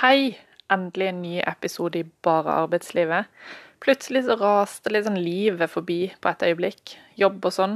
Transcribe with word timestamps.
Hei! 0.00 0.38
Endelig 0.72 1.10
en 1.10 1.18
ny 1.20 1.32
episode 1.44 1.98
i 2.00 2.06
Bare 2.24 2.54
arbeidslivet. 2.62 3.26
Plutselig 3.84 4.22
så 4.24 4.36
raste 4.40 5.02
sånn 5.04 5.18
livet 5.20 5.68
forbi 5.68 5.98
på 6.24 6.30
et 6.30 6.44
øyeblikk. 6.46 6.94
Jobb 7.20 7.44
og 7.44 7.52
sånn. 7.52 7.74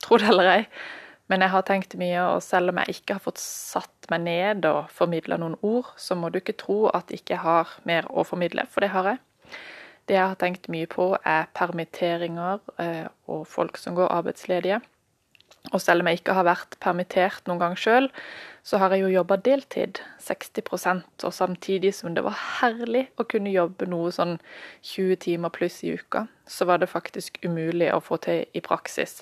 Tro 0.00 0.16
det 0.16 0.30
eller 0.30 0.48
ei. 0.54 0.62
Men 1.28 1.44
jeg 1.44 1.52
har 1.52 1.66
tenkt 1.68 1.98
mye, 2.00 2.22
og 2.30 2.40
selv 2.46 2.72
om 2.72 2.80
jeg 2.80 2.96
ikke 2.96 3.18
har 3.18 3.24
fått 3.26 3.42
satt 3.44 4.08
meg 4.08 4.24
ned 4.24 4.64
og 4.70 4.88
formidla 4.88 5.36
noen 5.42 5.58
ord, 5.60 5.92
så 6.00 6.16
må 6.16 6.32
du 6.32 6.40
ikke 6.40 6.56
tro 6.64 6.78
at 6.96 7.12
jeg 7.12 7.26
ikke 7.26 7.42
har 7.44 7.76
mer 7.84 8.08
å 8.08 8.24
formidle, 8.24 8.64
for 8.72 8.80
det 8.80 8.94
har 8.96 9.12
jeg. 9.12 9.20
Det 10.08 10.16
jeg 10.16 10.32
har 10.32 10.40
tenkt 10.40 10.72
mye 10.72 10.88
på, 10.88 11.12
er 11.28 11.52
permitteringer 11.60 12.64
eh, 12.80 13.04
og 13.28 13.44
folk 13.52 13.76
som 13.76 14.00
går 14.00 14.14
arbeidsledige. 14.16 14.80
Og 15.72 15.80
selv 15.82 16.02
om 16.02 16.10
jeg 16.10 16.20
ikke 16.20 16.36
har 16.36 16.46
vært 16.46 16.76
permittert 16.82 17.48
noen 17.48 17.60
gang 17.62 17.74
sjøl, 17.78 18.08
så 18.66 18.78
har 18.82 18.92
jeg 18.94 19.04
jo 19.04 19.12
jobba 19.12 19.36
deltid, 19.46 20.00
60% 20.22 21.26
og 21.26 21.34
samtidig 21.34 21.92
som 21.94 22.14
det 22.14 22.24
var 22.26 22.38
herlig 22.60 23.04
å 23.18 23.26
kunne 23.30 23.52
jobbe 23.54 23.86
noe 23.90 24.10
sånn 24.14 24.36
20 24.86 25.20
timer 25.22 25.54
pluss 25.54 25.78
i 25.86 25.92
uka, 25.94 26.24
så 26.46 26.66
var 26.66 26.82
det 26.82 26.90
faktisk 26.90 27.38
umulig 27.46 27.92
å 27.94 28.02
få 28.02 28.18
til 28.26 28.42
i 28.54 28.62
praksis. 28.62 29.20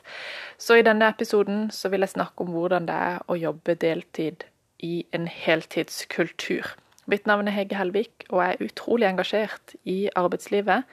Så 0.57 0.81
i 0.81 0.87
denne 0.87 1.11
episoden 1.13 1.69
så 1.73 1.93
vil 1.93 2.05
jeg 2.05 2.15
snakke 2.17 2.45
om 2.45 2.55
hvordan 2.57 2.89
det 2.89 2.97
er 3.11 3.21
å 3.29 3.37
jobbe 3.41 3.77
deltid 3.81 4.49
i 4.85 5.05
en 5.17 5.29
heltidskultur. 5.29 6.73
Mitt 7.05 7.29
navn 7.29 7.49
er 7.49 7.57
Hege 7.59 7.77
Helvik, 7.77 8.25
og 8.31 8.41
jeg 8.41 8.55
er 8.57 8.65
utrolig 8.65 9.09
engasjert 9.11 9.77
i 9.85 10.09
arbeidslivet. 10.17 10.89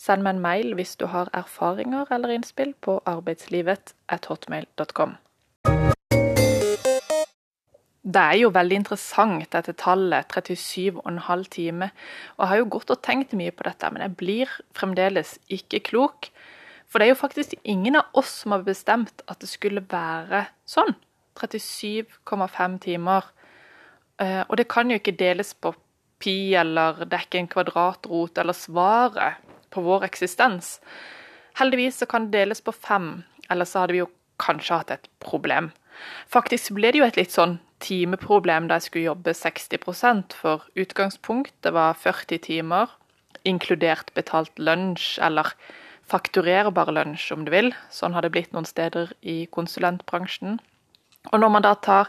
Send 0.00 0.24
meg 0.24 0.38
en 0.38 0.40
mail 0.40 0.70
hvis 0.78 0.94
du 0.96 1.02
har 1.12 1.28
erfaringer 1.36 2.08
eller 2.14 2.30
innspill 2.32 2.70
på 2.80 3.02
arbeidslivet.hotmail.com. 3.10 5.10
Det 8.00 8.22
er 8.22 8.38
jo 8.40 8.48
veldig 8.54 8.76
interessant, 8.80 9.44
dette 9.52 9.74
tallet, 9.76 10.24
37,5 10.32 11.44
timer. 11.52 11.92
Og 12.38 12.40
jeg 12.40 12.50
har 12.52 12.58
jo 12.62 12.72
gått 12.78 12.94
og 12.94 13.02
tenkt 13.04 13.36
mye 13.36 13.52
på 13.52 13.66
dette, 13.68 13.90
men 13.92 14.00
jeg 14.06 14.16
blir 14.22 14.48
fremdeles 14.78 15.30
ikke 15.52 15.84
klok. 15.90 16.30
For 16.88 16.96
det 16.96 17.04
er 17.06 17.12
jo 17.12 17.20
faktisk 17.20 17.52
ingen 17.60 18.00
av 18.00 18.08
oss 18.16 18.32
som 18.40 18.56
har 18.56 18.64
bestemt 18.64 19.20
at 19.28 19.36
det 19.44 19.52
skulle 19.52 19.84
være 19.84 20.48
sånn. 20.64 20.96
37,5 21.36 22.80
timer. 22.88 23.28
Eh, 24.16 24.48
og 24.48 24.56
det 24.56 24.72
kan 24.72 24.88
jo 24.88 24.96
ikke 24.96 25.20
deles 25.20 25.52
på 25.52 25.76
pi 26.20 26.56
eller 26.56 27.04
dekke 27.04 27.44
en 27.44 27.52
kvadratrot 27.52 28.40
eller 28.40 28.56
svaret 28.56 29.49
på 29.70 29.82
vår 29.84 30.06
eksistens. 30.08 30.78
Heldigvis 31.58 32.00
så 32.00 32.08
kan 32.10 32.28
det 32.28 32.38
deles 32.38 32.62
på 32.64 32.74
fem, 32.74 33.22
ellers 33.50 33.74
så 33.74 33.84
hadde 33.84 33.96
vi 33.96 34.02
jo 34.02 34.10
kanskje 34.40 34.80
hatt 34.80 34.94
et 34.94 35.10
problem. 35.22 35.70
Faktisk 36.30 36.72
ble 36.76 36.92
det 36.92 37.02
jo 37.02 37.08
et 37.08 37.18
litt 37.18 37.34
sånn 37.34 37.58
timeproblem 37.84 38.68
da 38.68 38.78
jeg 38.78 38.88
skulle 38.88 39.10
jobbe 39.10 39.34
60% 39.36 40.36
for 40.36 40.64
utgangspunktet 40.78 41.74
var 41.76 41.98
40 41.98 42.42
timer, 42.46 42.88
inkludert 43.44 44.12
betalt 44.16 44.52
lunsj, 44.60 45.18
eller 45.24 45.52
fakturerbar 46.10 46.90
lunsj, 46.92 47.30
om 47.34 47.46
du 47.46 47.52
vil. 47.54 47.72
Sånn 47.92 48.16
har 48.16 48.26
det 48.26 48.32
blitt 48.34 48.52
noen 48.54 48.68
steder 48.68 49.14
i 49.22 49.44
konsulentbransjen. 49.54 50.58
Og 51.30 51.40
når 51.40 51.52
man 51.52 51.64
da 51.64 51.74
tar 51.76 52.08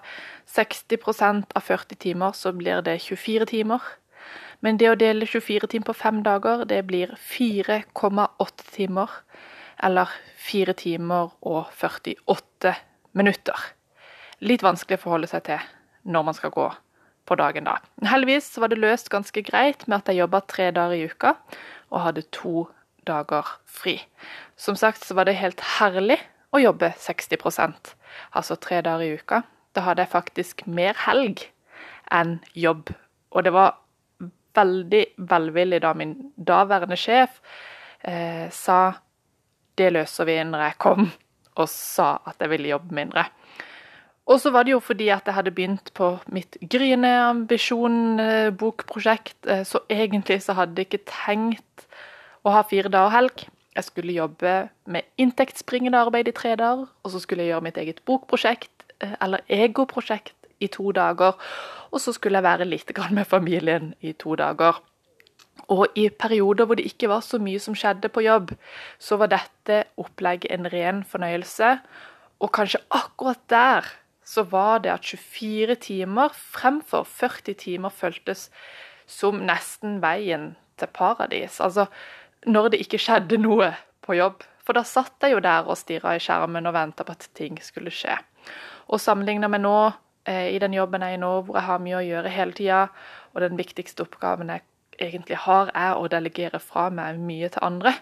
60% 0.50 1.52
av 1.56 1.66
40 1.68 2.00
timer, 2.00 2.36
så 2.36 2.54
blir 2.56 2.84
det 2.86 3.02
24 3.04 3.50
timer. 3.52 3.84
Men 4.62 4.78
det 4.78 4.92
å 4.92 4.98
dele 5.00 5.26
24 5.26 5.72
timer 5.72 5.90
på 5.90 5.98
fem 5.98 6.22
dager, 6.26 6.66
det 6.70 6.84
blir 6.90 7.16
4,8 7.18 8.68
timer. 8.76 9.10
Eller 9.82 10.10
4 10.38 10.76
timer 10.78 11.32
og 11.42 11.72
48 11.74 12.76
minutter. 13.18 13.68
Litt 14.42 14.64
vanskelig 14.66 15.00
å 15.00 15.06
forholde 15.06 15.30
seg 15.30 15.46
til 15.50 15.70
når 16.10 16.28
man 16.28 16.38
skal 16.38 16.54
gå 16.54 16.68
på 17.30 17.38
dagen 17.38 17.68
da. 17.68 17.78
Heldigvis 18.06 18.50
var 18.62 18.72
det 18.72 18.80
løst 18.82 19.10
ganske 19.14 19.44
greit 19.46 19.88
med 19.88 20.02
at 20.02 20.10
jeg 20.10 20.22
jobba 20.22 20.42
tre 20.50 20.70
dager 20.74 20.98
i 20.98 21.10
uka 21.10 21.36
og 21.92 22.04
hadde 22.06 22.26
to 22.34 22.68
dager 23.10 23.48
fri. 23.66 23.98
Som 24.58 24.78
sagt 24.78 25.06
så 25.06 25.18
var 25.18 25.30
det 25.30 25.40
helt 25.42 25.62
herlig 25.78 26.18
å 26.54 26.62
jobbe 26.62 26.92
60% 27.00 27.94
altså 28.38 28.58
tre 28.62 28.82
dager 28.86 29.06
i 29.06 29.18
uka. 29.18 29.44
Da 29.76 29.86
hadde 29.86 30.06
jeg 30.06 30.14
faktisk 30.14 30.66
mer 30.68 30.98
helg 31.06 31.46
enn 32.12 32.40
jobb. 32.58 32.92
Og 33.32 33.46
det 33.46 33.54
var 33.56 33.78
veldig 34.56 35.04
velvillig 35.32 35.82
da 35.84 35.94
min 35.98 36.16
daværende 36.36 36.98
sjef 37.00 37.40
eh, 38.04 38.48
sa 38.54 38.94
det 39.80 39.94
løser 39.96 40.26
vi 40.28 40.36
når 40.46 40.62
jeg 40.66 40.76
kom, 40.84 41.02
og 41.58 41.68
sa 41.72 42.10
at 42.28 42.36
jeg 42.42 42.50
ville 42.52 42.74
jobbe 42.74 42.96
mindre. 42.96 43.24
Og 44.30 44.38
så 44.40 44.50
var 44.54 44.64
det 44.64 44.72
jo 44.76 44.80
fordi 44.84 45.08
at 45.12 45.26
jeg 45.28 45.36
hadde 45.36 45.56
begynt 45.56 45.94
på 45.98 46.20
mitt 46.32 46.58
gryende 46.72 47.12
ambisjon-bokprosjekt, 47.32 49.40
eh, 49.48 49.64
så 49.68 49.78
egentlig 49.90 50.42
så 50.46 50.54
hadde 50.60 50.80
jeg 50.80 50.86
ikke 50.88 51.10
tenkt 51.10 51.78
å 52.46 52.50
ha 52.56 52.62
fire 52.68 52.90
dager 52.94 53.12
helg. 53.16 53.38
Jeg 53.76 53.84
skulle 53.88 54.14
jobbe 54.14 54.70
med 54.92 55.02
inntektsbringende 55.22 56.00
arbeid 56.00 56.28
i 56.28 56.36
tre 56.36 56.52
dager, 56.60 56.88
og 57.04 57.10
så 57.12 57.20
skulle 57.24 57.44
jeg 57.44 57.52
gjøre 57.54 57.68
mitt 57.68 57.82
eget 57.82 58.00
bokprosjekt, 58.08 58.76
eh, 59.02 59.16
eller 59.22 59.40
egoprosjekt, 59.50 60.41
i 60.62 60.70
to 60.72 60.92
dager. 60.96 61.38
Og 61.92 62.02
så 62.02 62.14
skulle 62.16 62.40
jeg 62.40 62.48
være 62.48 62.70
litt 62.70 62.94
med 63.12 63.28
familien 63.28 63.94
i 64.00 64.14
to 64.14 64.36
dager. 64.36 64.80
Og 65.72 65.88
i 65.96 66.10
perioder 66.10 66.66
hvor 66.66 66.76
det 66.76 66.88
ikke 66.88 67.10
var 67.10 67.22
så 67.22 67.40
mye 67.40 67.60
som 67.60 67.76
skjedde 67.76 68.10
på 68.10 68.24
jobb, 68.26 68.54
så 69.00 69.18
var 69.18 69.32
dette 69.32 69.84
opplegget 69.98 70.52
en 70.52 70.72
ren 70.72 71.04
fornøyelse. 71.04 71.78
Og 72.40 72.52
kanskje 72.52 72.82
akkurat 72.90 73.42
der 73.50 73.86
så 74.26 74.44
var 74.44 74.80
det 74.80 74.92
at 74.94 75.06
24 75.06 75.76
timer 75.76 76.30
fremfor 76.34 77.04
40 77.04 77.54
timer 77.54 77.90
føltes 77.90 78.50
som 79.08 79.42
nesten 79.44 80.00
veien 80.02 80.56
til 80.80 80.88
paradis. 80.88 81.60
Altså 81.60 81.88
når 82.46 82.72
det 82.72 82.82
ikke 82.86 83.02
skjedde 83.02 83.38
noe 83.42 83.74
på 84.02 84.18
jobb. 84.18 84.44
For 84.62 84.78
da 84.78 84.84
satt 84.86 85.26
jeg 85.26 85.36
jo 85.36 85.42
der 85.44 85.68
og 85.68 85.78
stirra 85.78 86.16
i 86.16 86.22
skjermen 86.22 86.70
og 86.70 86.76
venta 86.76 87.06
på 87.06 87.16
at 87.16 87.28
ting 87.38 87.58
skulle 87.64 87.94
skje. 87.94 88.14
Og 88.94 89.02
sammenligna 89.02 89.50
med 89.52 89.64
nå 89.66 89.78
i 90.28 90.60
den 90.62 90.76
jobben 90.76 91.02
jeg 91.02 91.16
er 91.16 91.18
i 91.18 91.22
nå, 91.22 91.32
hvor 91.48 91.58
jeg 91.58 91.68
har 91.68 91.82
mye 91.82 91.98
å 91.98 92.06
gjøre 92.06 92.34
hele 92.34 92.54
tida, 92.58 92.82
og 93.34 93.42
den 93.42 93.58
viktigste 93.58 94.06
oppgaven 94.06 94.52
jeg 94.54 94.66
egentlig 95.02 95.40
har, 95.48 95.72
er 95.74 95.98
å 95.98 96.10
delegere 96.12 96.62
fra 96.62 96.90
meg 96.94 97.20
mye 97.22 97.50
til 97.50 97.66
andre, 97.66 97.96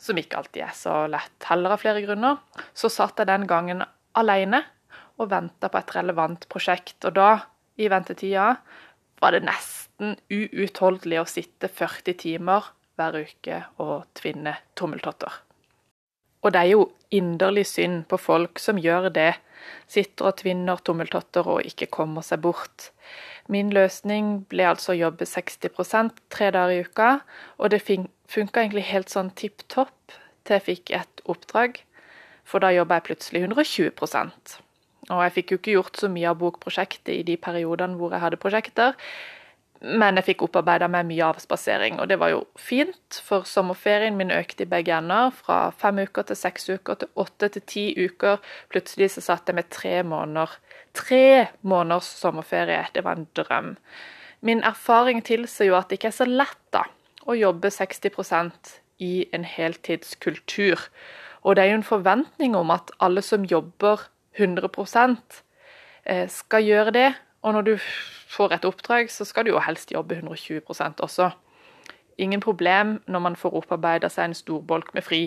som 0.00 0.16
ikke 0.16 0.40
alltid 0.40 0.64
er 0.64 0.76
så 0.76 0.94
lett 1.12 1.48
heller 1.50 1.74
av 1.74 1.82
flere 1.82 2.00
grunner, 2.04 2.38
så 2.72 2.88
satt 2.92 3.20
jeg 3.20 3.28
den 3.28 3.44
gangen 3.50 3.84
alene 4.16 4.62
og 5.20 5.28
venta 5.32 5.68
på 5.68 5.80
et 5.80 5.94
relevant 5.98 6.46
prosjekt. 6.52 7.04
Og 7.04 7.16
da, 7.18 7.30
i 7.76 7.90
ventetida, 7.92 8.54
var 9.20 9.36
det 9.36 9.44
nesten 9.44 10.16
uutholdelig 10.32 11.20
å 11.20 11.28
sitte 11.28 11.68
40 11.68 12.16
timer 12.24 12.72
hver 12.96 13.20
uke 13.20 13.62
og 13.84 14.08
tvinne 14.16 14.56
tommeltotter. 14.78 15.42
Og 16.40 16.54
det 16.54 16.60
er 16.60 16.72
jo 16.72 16.86
inderlig 17.12 17.66
synd 17.68 18.04
på 18.08 18.18
folk 18.20 18.60
som 18.62 18.78
gjør 18.80 19.10
det, 19.12 19.34
sitter 19.90 20.30
og 20.30 20.38
tvinner 20.40 20.80
tommeltotter 20.84 21.46
og 21.50 21.66
ikke 21.68 21.90
kommer 21.92 22.24
seg 22.24 22.42
bort. 22.46 22.90
Min 23.50 23.72
løsning 23.74 24.44
ble 24.50 24.68
altså 24.70 24.94
å 24.94 24.98
jobbe 24.98 25.26
60% 25.28 26.22
tre 26.32 26.50
dager 26.54 26.76
i 26.76 26.86
uka, 26.86 27.10
og 27.58 27.72
det 27.74 27.82
funka 27.84 28.62
egentlig 28.62 28.86
helt 28.92 29.12
sånn 29.12 29.32
tipp 29.36 29.66
topp 29.68 30.14
til 30.46 30.56
jeg 30.56 30.66
fikk 30.66 30.92
et 30.96 31.24
oppdrag, 31.28 31.82
for 32.46 32.62
da 32.62 32.72
jobba 32.74 32.98
jeg 32.98 33.08
plutselig 33.10 33.44
120% 33.46 34.56
Og 35.10 35.20
jeg 35.22 35.34
fikk 35.34 35.52
jo 35.52 35.58
ikke 35.60 35.74
gjort 35.76 36.00
så 36.00 36.08
mye 36.10 36.30
av 36.30 36.38
bokprosjektet 36.40 37.12
i 37.14 37.26
de 37.26 37.36
periodene 37.38 37.98
hvor 37.98 38.14
jeg 38.14 38.22
hadde 38.24 38.40
prosjekter, 38.40 38.96
men 39.80 40.18
jeg 40.18 40.26
fikk 40.26 40.42
opparbeida 40.44 40.90
meg 40.92 41.06
mye 41.08 41.24
avspasering, 41.30 42.00
og 42.02 42.10
det 42.10 42.18
var 42.20 42.34
jo 42.34 42.42
fint, 42.60 43.16
for 43.24 43.46
sommerferien 43.48 44.18
min 44.18 44.32
økte 44.34 44.66
i 44.66 44.68
begge 44.68 44.92
ender. 44.92 45.32
Fra 45.32 45.70
fem 45.72 46.02
uker 46.04 46.26
til 46.28 46.36
seks 46.36 46.68
uker 46.68 47.00
til 47.00 47.08
åtte 47.20 47.48
til 47.54 47.64
ti 47.64 47.84
uker. 47.96 48.42
Plutselig 48.68 49.14
så 49.14 49.24
satt 49.24 49.48
jeg 49.48 49.56
med 49.56 49.70
tre 49.72 50.02
måneder. 50.04 50.52
Tre 50.92 51.48
måneders 51.64 52.10
sommerferie. 52.20 52.82
Det 52.92 53.06
var 53.06 53.16
en 53.16 53.28
drøm. 53.38 53.72
Min 54.44 54.60
erfaring 54.64 55.24
tilsier 55.24 55.70
jo 55.70 55.78
at 55.78 55.88
det 55.88 56.00
ikke 56.00 56.12
er 56.12 56.18
så 56.18 56.28
lett 56.28 56.60
da, 56.76 56.84
å 57.24 57.36
jobbe 57.36 57.72
60% 57.72 58.76
i 59.00 59.14
en 59.32 59.48
heltidskultur. 59.48 60.86
Og 61.40 61.56
det 61.56 61.64
er 61.64 61.72
jo 61.72 61.80
en 61.80 61.88
forventning 61.88 62.56
om 62.56 62.72
at 62.72 62.92
alle 63.00 63.24
som 63.24 63.48
jobber 63.48 64.10
100 64.36 64.68
eh, 66.04 66.28
skal 66.28 66.64
gjøre 66.68 66.96
det. 66.96 67.10
Og 67.42 67.54
når 67.56 67.62
du 67.66 67.76
får 68.30 68.56
et 68.56 68.66
oppdrag, 68.68 69.10
så 69.10 69.24
skal 69.24 69.46
du 69.46 69.54
jo 69.54 69.62
helst 69.64 69.92
jobbe 69.92 70.18
120% 70.18 71.00
også. 71.00 71.30
Ingen 72.20 72.40
problem 72.40 72.98
når 73.08 73.22
man 73.24 73.36
får 73.36 73.54
opparbeida 73.62 74.10
seg 74.12 74.28
en 74.28 74.36
stor 74.36 74.60
bolk 74.68 74.90
med 74.92 75.06
fri, 75.06 75.20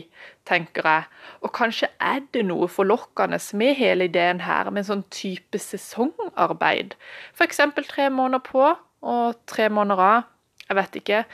tenker 0.46 0.86
jeg. 0.86 1.08
Og 1.42 1.50
kanskje 1.58 1.90
er 1.98 2.22
det 2.36 2.44
noe 2.46 2.68
forlokkende 2.70 3.40
med 3.58 3.74
hele 3.80 4.06
ideen 4.06 4.44
her, 4.46 4.70
med 4.70 4.84
en 4.84 4.90
sånn 4.92 5.04
type 5.10 5.58
sesongarbeid. 5.58 6.94
F.eks. 7.34 7.64
tre 7.90 8.10
måneder 8.14 8.46
på 8.46 8.68
og 9.04 9.42
tre 9.50 9.70
måneder 9.74 10.06
av. 10.06 10.30
Jeg 10.70 10.80
vet 10.80 11.02
ikke. 11.02 11.26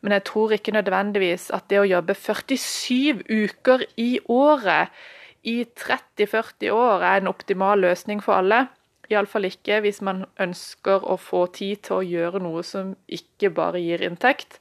Men 0.00 0.14
jeg 0.14 0.24
tror 0.30 0.54
ikke 0.54 0.76
nødvendigvis 0.76 1.50
at 1.50 1.66
det 1.70 1.82
å 1.82 1.88
jobbe 1.88 2.14
47 2.14 3.26
uker 3.26 3.82
i 3.98 4.12
året 4.30 4.94
i 5.42 5.64
30-40 5.66 6.70
år 6.74 7.02
er 7.02 7.20
en 7.20 7.30
optimal 7.30 7.82
løsning 7.82 8.22
for 8.22 8.38
alle. 8.38 8.68
Iallfall 9.08 9.48
ikke 9.48 9.80
hvis 9.84 10.02
man 10.04 10.26
ønsker 10.40 11.04
å 11.04 11.16
få 11.20 11.46
tid 11.56 11.84
til 11.88 11.98
å 11.98 12.06
gjøre 12.06 12.42
noe 12.44 12.62
som 12.66 12.94
ikke 13.08 13.50
bare 13.56 13.80
gir 13.80 14.04
inntekt. 14.04 14.60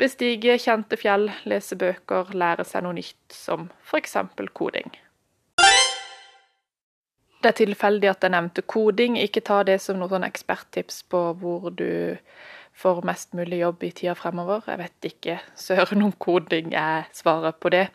Bestige 0.00 0.56
kjente 0.58 0.98
fjell, 0.98 1.28
lese 1.46 1.76
bøker, 1.78 2.32
lære 2.34 2.64
seg 2.66 2.82
noe 2.86 2.96
nytt, 2.96 3.20
som 3.30 3.68
f.eks. 3.84 4.16
koding. 4.56 4.90
Det 7.44 7.50
er 7.52 7.58
tilfeldig 7.60 8.08
at 8.08 8.24
jeg 8.24 8.32
nevnte 8.32 8.64
koding. 8.64 9.18
Ikke 9.20 9.44
ta 9.44 9.60
det 9.68 9.76
som 9.84 10.00
noe 10.00 10.08
sånn 10.08 10.24
eksperttips 10.24 11.02
på 11.12 11.20
hvor 11.38 11.68
du 11.76 12.16
får 12.74 13.02
mest 13.06 13.34
mulig 13.36 13.60
jobb 13.60 13.84
i 13.84 13.90
tida 13.94 14.14
fremover. 14.18 14.64
Jeg 14.66 14.80
vet 14.80 15.08
ikke 15.12 15.38
søren 15.60 16.02
om 16.06 16.14
koding 16.18 16.72
er 16.74 17.04
svaret 17.14 17.60
på 17.60 17.70
det. 17.74 17.86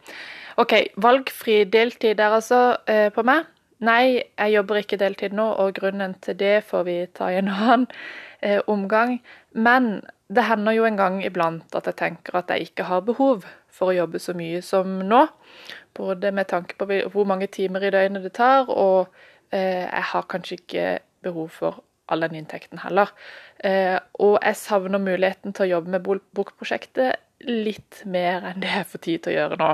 OK, 0.61 0.75
valgfri 1.01 1.63
deltid 1.71 2.21
er 2.21 2.37
altså 2.37 2.61
eh, 2.87 3.09
på 3.15 3.25
meg. 3.27 3.47
Nei, 3.79 4.23
jeg 4.35 4.53
jobber 4.57 4.81
ikke 4.81 4.99
deltid 4.99 5.35
nå, 5.35 5.45
og 5.61 5.77
grunnen 5.77 6.17
til 6.23 6.35
det 6.39 6.65
får 6.67 6.83
vi 6.87 6.97
ta 7.15 7.29
i 7.31 7.39
en 7.39 7.51
annen 7.55 7.85
eh, 8.43 8.59
omgang. 8.67 9.19
Men 9.55 10.01
det 10.27 10.45
hender 10.49 10.75
jo 10.75 10.85
en 10.85 10.99
gang 10.99 11.21
iblant 11.25 11.75
at 11.75 11.87
jeg 11.87 11.99
tenker 12.01 12.37
at 12.37 12.51
jeg 12.51 12.69
ikke 12.69 12.89
har 12.89 13.05
behov 13.07 13.47
for 13.71 13.89
å 13.89 13.97
jobbe 14.01 14.19
så 14.21 14.35
mye 14.37 14.61
som 14.65 14.99
nå. 15.07 15.21
Både 15.95 16.33
med 16.35 16.51
tanke 16.51 16.75
på 16.79 16.89
hvor 17.13 17.27
mange 17.27 17.47
timer 17.47 17.87
i 17.87 17.93
døgnet 17.93 18.27
det 18.27 18.35
tar, 18.37 18.67
og 18.69 19.07
eh, 19.55 19.87
jeg 19.87 20.05
har 20.11 20.27
kanskje 20.29 20.59
ikke 20.59 20.89
behov 21.23 21.49
for 21.55 21.83
all 22.09 22.25
den 22.25 22.35
inntekten 22.41 22.81
heller. 22.83 23.13
Eh, 23.63 23.95
og 24.19 24.39
jeg 24.43 24.59
savner 24.59 25.01
muligheten 25.01 25.55
til 25.55 25.67
å 25.67 25.71
jobbe 25.77 25.95
med 25.95 26.07
bokprosjektet 26.35 27.21
litt 27.47 28.01
mer 28.05 28.43
enn 28.49 28.63
det 28.63 28.71
jeg 28.71 28.87
får 28.91 29.01
tid 29.05 29.21
til 29.23 29.31
å 29.31 29.35
gjøre 29.37 29.59
nå. 29.59 29.69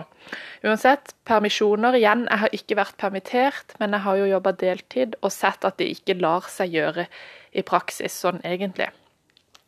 Uansett, 0.65 1.15
permisjoner 1.25 1.97
igjen. 1.97 2.27
Jeg 2.29 2.43
har 2.43 2.57
ikke 2.57 2.77
vært 2.81 2.99
permittert, 3.01 3.73
men 3.81 3.95
jeg 3.95 4.05
har 4.05 4.19
jo 4.19 4.29
jobba 4.29 4.53
deltid 4.61 5.17
og 5.21 5.33
sett 5.33 5.65
at 5.65 5.79
det 5.81 5.89
ikke 5.95 6.19
lar 6.19 6.45
seg 6.51 6.77
gjøre 6.77 7.07
i 7.55 7.65
praksis 7.65 8.19
sånn 8.25 8.43
egentlig. 8.45 8.91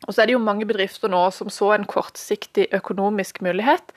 Og 0.06 0.14
så 0.14 0.22
er 0.22 0.28
det 0.28 0.36
jo 0.36 0.42
mange 0.42 0.66
bedrifter 0.68 1.10
nå 1.10 1.24
som 1.34 1.50
så 1.50 1.72
en 1.74 1.86
kortsiktig 1.88 2.68
økonomisk 2.76 3.40
mulighet 3.42 3.90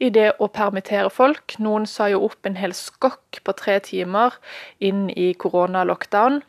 i 0.00 0.08
det 0.14 0.30
å 0.40 0.48
permittere 0.48 1.10
folk. 1.12 1.58
Noen 1.60 1.84
sa 1.88 2.08
jo 2.08 2.22
opp 2.24 2.48
en 2.48 2.56
hel 2.56 2.72
skokk 2.76 3.42
på 3.44 3.54
tre 3.60 3.76
timer 3.84 4.38
inn 4.80 5.10
i 5.12 5.34
koronalockdown. 5.36 6.40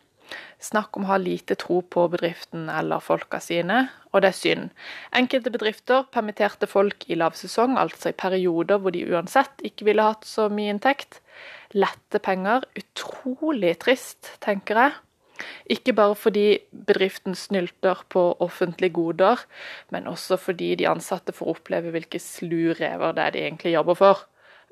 Snakk 0.62 0.96
om 0.96 1.04
å 1.04 1.12
ha 1.12 1.18
lite 1.20 1.56
tro 1.60 1.80
på 1.82 2.06
bedriften 2.12 2.68
eller 2.72 3.02
folka 3.04 3.40
sine, 3.42 3.88
og 4.12 4.22
det 4.24 4.30
er 4.30 4.38
synd. 4.38 4.68
Enkelte 5.16 5.52
bedrifter 5.52 6.06
permitterte 6.14 6.68
folk 6.70 7.04
i 7.10 7.18
lavsesong, 7.20 7.76
altså 7.80 8.12
i 8.12 8.18
perioder 8.18 8.80
hvor 8.80 8.94
de 8.94 9.04
uansett 9.10 9.64
ikke 9.66 9.90
ville 9.90 10.06
hatt 10.06 10.24
så 10.28 10.48
mye 10.48 10.72
inntekt. 10.74 11.20
Lette 11.74 12.20
penger. 12.22 12.64
Utrolig 12.78 13.74
trist, 13.82 14.36
tenker 14.44 14.80
jeg. 14.80 14.94
Ikke 15.74 15.92
bare 15.98 16.14
fordi 16.14 16.46
bedriften 16.86 17.34
snylter 17.34 18.04
på 18.08 18.22
offentlige 18.44 18.94
goder, 18.94 19.42
men 19.90 20.06
også 20.06 20.38
fordi 20.38 20.74
de 20.78 20.88
ansatte 20.88 21.34
får 21.34 21.56
oppleve 21.56 21.90
hvilke 21.90 22.20
slurever 22.22 23.16
det 23.16 23.24
er 23.24 23.34
de 23.34 23.44
egentlig 23.48 23.74
jobber 23.74 23.98
for. 23.98 24.24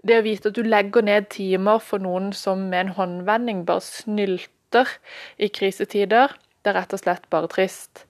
Det 0.06 0.18
å 0.18 0.24
vite 0.26 0.50
at 0.50 0.56
du 0.58 0.64
legger 0.66 1.04
ned 1.06 1.28
timer 1.34 1.82
for 1.82 2.02
noen 2.02 2.32
som 2.34 2.68
med 2.70 2.86
en 2.86 2.96
håndvending 2.96 3.66
bare 3.66 3.84
snylter 3.86 4.50
støtter 4.72 4.88
i 5.38 5.48
krisetider. 5.48 6.32
Det 6.62 6.72
er 6.72 6.80
rett 6.80 6.94
og 6.94 7.00
slett 7.02 7.28
bare 7.30 7.48
trist. 7.48 8.06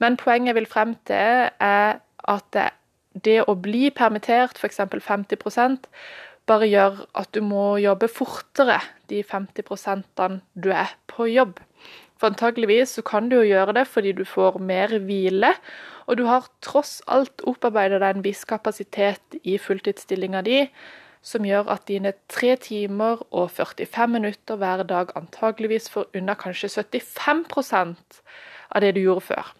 Men 0.00 0.16
poenget 0.16 0.54
jeg 0.54 0.54
vil 0.60 0.70
frem 0.70 0.94
til, 1.06 1.50
er 1.60 2.00
at 2.28 2.44
det, 2.52 2.70
det 3.24 3.44
å 3.48 3.54
bli 3.54 3.90
permittert, 3.90 4.56
f.eks. 4.58 4.80
50% 4.80 5.86
bare 6.46 6.68
gjør 6.68 7.06
at 7.18 7.32
du 7.34 7.42
må 7.42 7.76
jobbe 7.82 8.08
fortere 8.08 8.78
de 9.10 9.22
50% 9.22 10.40
du 10.54 10.70
er 10.70 10.94
på 11.10 11.26
jobb. 11.26 11.58
For 12.16 12.30
antageligvis 12.30 12.96
så 12.96 13.02
kan 13.02 13.28
du 13.28 13.36
jo 13.36 13.48
gjøre 13.48 13.74
det 13.76 13.86
fordi 13.90 14.12
du 14.16 14.24
får 14.24 14.60
mer 14.62 14.94
hvile, 15.04 15.52
og 16.06 16.16
du 16.16 16.24
har 16.24 16.46
tross 16.62 17.02
alt 17.10 17.42
opparbeidet 17.44 18.00
deg 18.00 18.14
en 18.14 18.24
viss 18.24 18.44
kapasitet 18.46 19.36
i 19.42 19.58
fulltidsstillinga 19.58 20.44
di 20.46 20.62
som 21.26 21.46
gjør 21.46 21.68
at 21.74 21.86
dine 21.90 22.14
3 22.30 22.54
timer 22.62 23.22
og 23.34 23.50
45 23.50 24.12
minutter 24.14 24.58
hver 24.60 24.84
dag 24.86 25.10
antageligvis 25.18 25.90
får 25.90 26.10
unna 26.14 26.38
kanskje 26.38 26.70
75% 26.78 28.20
av 28.70 28.84
det 28.84 28.94
du 28.94 29.02
gjorde 29.02 29.28
før. 29.32 29.54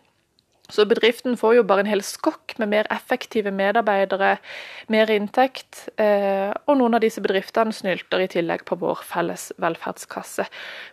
Så 0.69 0.83
bedriften 0.85 1.37
får 1.39 1.55
jo 1.55 1.65
bare 1.67 1.85
en 1.85 1.91
hel 1.91 2.03
skokk 2.03 2.57
med 2.59 2.73
mer 2.73 2.89
effektive 2.91 3.53
medarbeidere, 3.55 4.33
mer 4.91 5.11
inntekt, 5.15 5.85
eh, 6.03 6.51
og 6.67 6.81
noen 6.81 6.99
av 6.99 7.05
disse 7.05 7.23
bedriftene 7.23 7.75
snylter 7.75 8.25
i 8.25 8.31
tillegg 8.33 8.65
på 8.67 8.79
vår 8.81 9.05
felles 9.07 9.53
velferdskasse. 9.62 10.49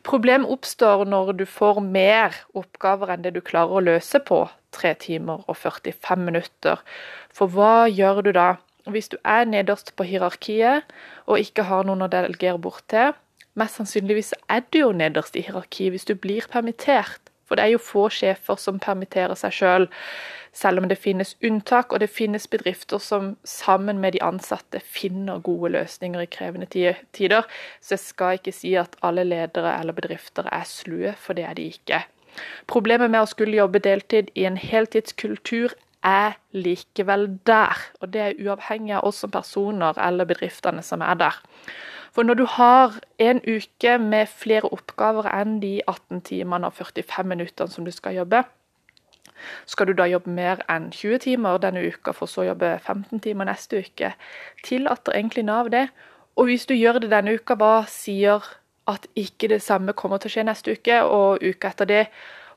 Problem 0.05 0.45
oppstår 0.45 1.07
når 1.09 1.33
du 1.39 1.45
får 1.49 1.81
mer 1.85 2.37
oppgaver 2.53 3.15
enn 3.15 3.25
det 3.25 3.33
du 3.33 3.41
klarer 3.41 3.73
å 3.73 3.85
løse 3.87 4.21
på 4.21 4.43
3 4.77 4.93
timer 5.07 5.41
og 5.47 5.57
45 5.57 6.21
minutter. 6.21 6.85
For 7.33 7.49
hva 7.49 7.89
gjør 7.89 8.21
du 8.27 8.31
da? 8.37 8.51
Hvis 8.89 9.09
du 9.09 9.17
er 9.23 9.45
nederst 9.47 9.93
på 9.95 10.03
hierarkiet 10.03 10.89
og 11.25 11.39
ikke 11.39 11.67
har 11.69 11.87
noen 11.87 12.03
å 12.03 12.11
delegere 12.11 12.59
bort 12.59 12.83
til, 12.91 13.13
mest 13.55 13.79
sannsynligvis 13.79 14.33
er 14.51 14.65
du 14.73 14.79
jo 14.81 14.91
nederst 14.91 15.37
i 15.39 15.45
hierarkiet 15.45 15.93
hvis 15.93 16.09
du 16.09 16.15
blir 16.15 16.47
permittert. 16.51 17.21
For 17.47 17.59
det 17.59 17.67
er 17.67 17.73
jo 17.75 17.83
få 17.83 18.07
sjefer 18.11 18.57
som 18.59 18.79
permitterer 18.81 19.35
seg 19.37 19.53
sjøl, 19.53 19.85
selv, 19.87 20.43
selv 20.53 20.79
om 20.79 20.87
det 20.87 20.97
finnes 21.01 21.35
unntak. 21.43 21.91
Og 21.91 21.99
det 21.99 22.09
finnes 22.13 22.47
bedrifter 22.47 23.01
som 23.01 23.35
sammen 23.43 23.99
med 23.99 24.15
de 24.15 24.23
ansatte 24.23 24.79
finner 24.79 25.41
gode 25.43 25.73
løsninger 25.73 26.23
i 26.23 26.29
krevende 26.31 26.69
tider. 26.69 27.49
Så 27.81 27.97
jeg 27.97 28.03
skal 28.05 28.39
ikke 28.39 28.55
si 28.55 28.75
at 28.79 28.95
alle 29.01 29.25
ledere 29.27 29.75
eller 29.79 29.97
bedrifter 29.97 30.47
er 30.51 30.67
slue, 30.69 31.15
for 31.17 31.37
det 31.37 31.47
er 31.49 31.57
de 31.57 31.69
ikke. 31.73 32.03
Problemet 32.69 33.11
med 33.13 33.21
å 33.21 33.29
skulle 33.29 33.59
jobbe 33.59 33.81
deltid 33.83 34.31
i 34.33 34.45
en 34.49 34.57
heltidskultur 34.57 35.73
er 36.03 36.37
likevel 36.51 37.27
der. 37.47 37.79
Og 38.01 38.13
det 38.13 38.21
er 38.21 38.39
uavhengig 38.43 38.95
av 38.97 39.07
oss 39.07 39.23
som 39.23 39.31
personer 39.31 39.97
eller 39.97 40.27
bedriftene 40.29 40.83
som 40.83 41.01
er 41.01 41.19
der. 41.19 41.39
For 42.13 42.23
når 42.23 42.37
du 42.37 42.45
har 42.45 42.99
en 43.17 43.39
uke 43.41 43.97
med 43.97 44.29
flere 44.29 44.69
oppgaver 44.69 45.25
enn 45.33 45.57
de 45.63 45.79
18 45.87 46.21
timene 46.27 46.69
og 46.69 46.75
45 46.77 47.25
minuttene 47.25 47.73
som 47.73 47.85
du 47.85 47.91
skal 47.91 48.19
jobbe, 48.19 48.43
skal 49.65 49.89
du 49.89 49.93
da 49.97 50.05
jobbe 50.07 50.29
mer 50.29 50.61
enn 50.71 50.91
20 50.93 51.23
timer 51.25 51.57
denne 51.63 51.81
uka, 51.83 52.13
for 52.15 52.29
så 52.29 52.43
å 52.43 52.49
jobbe 52.51 52.75
15 52.77 53.23
timer 53.25 53.49
neste 53.49 53.81
uke? 53.83 54.13
Tillater 54.63 55.17
egentlig 55.17 55.45
Nav 55.47 55.71
det? 55.73 55.87
Og 56.37 56.49
hvis 56.49 56.67
du 56.69 56.75
gjør 56.77 57.01
det 57.03 57.11
denne 57.11 57.33
uka, 57.33 57.57
hva 57.57 57.83
sier 57.89 58.45
at 58.89 59.07
ikke 59.15 59.49
det 59.51 59.61
samme 59.63 59.95
kommer 59.97 60.21
til 60.21 60.31
å 60.31 60.35
skje 60.35 60.47
neste 60.47 60.77
uke 60.77 61.01
og 61.07 61.43
uka 61.43 61.73
etter 61.73 61.89
det? 61.89 62.05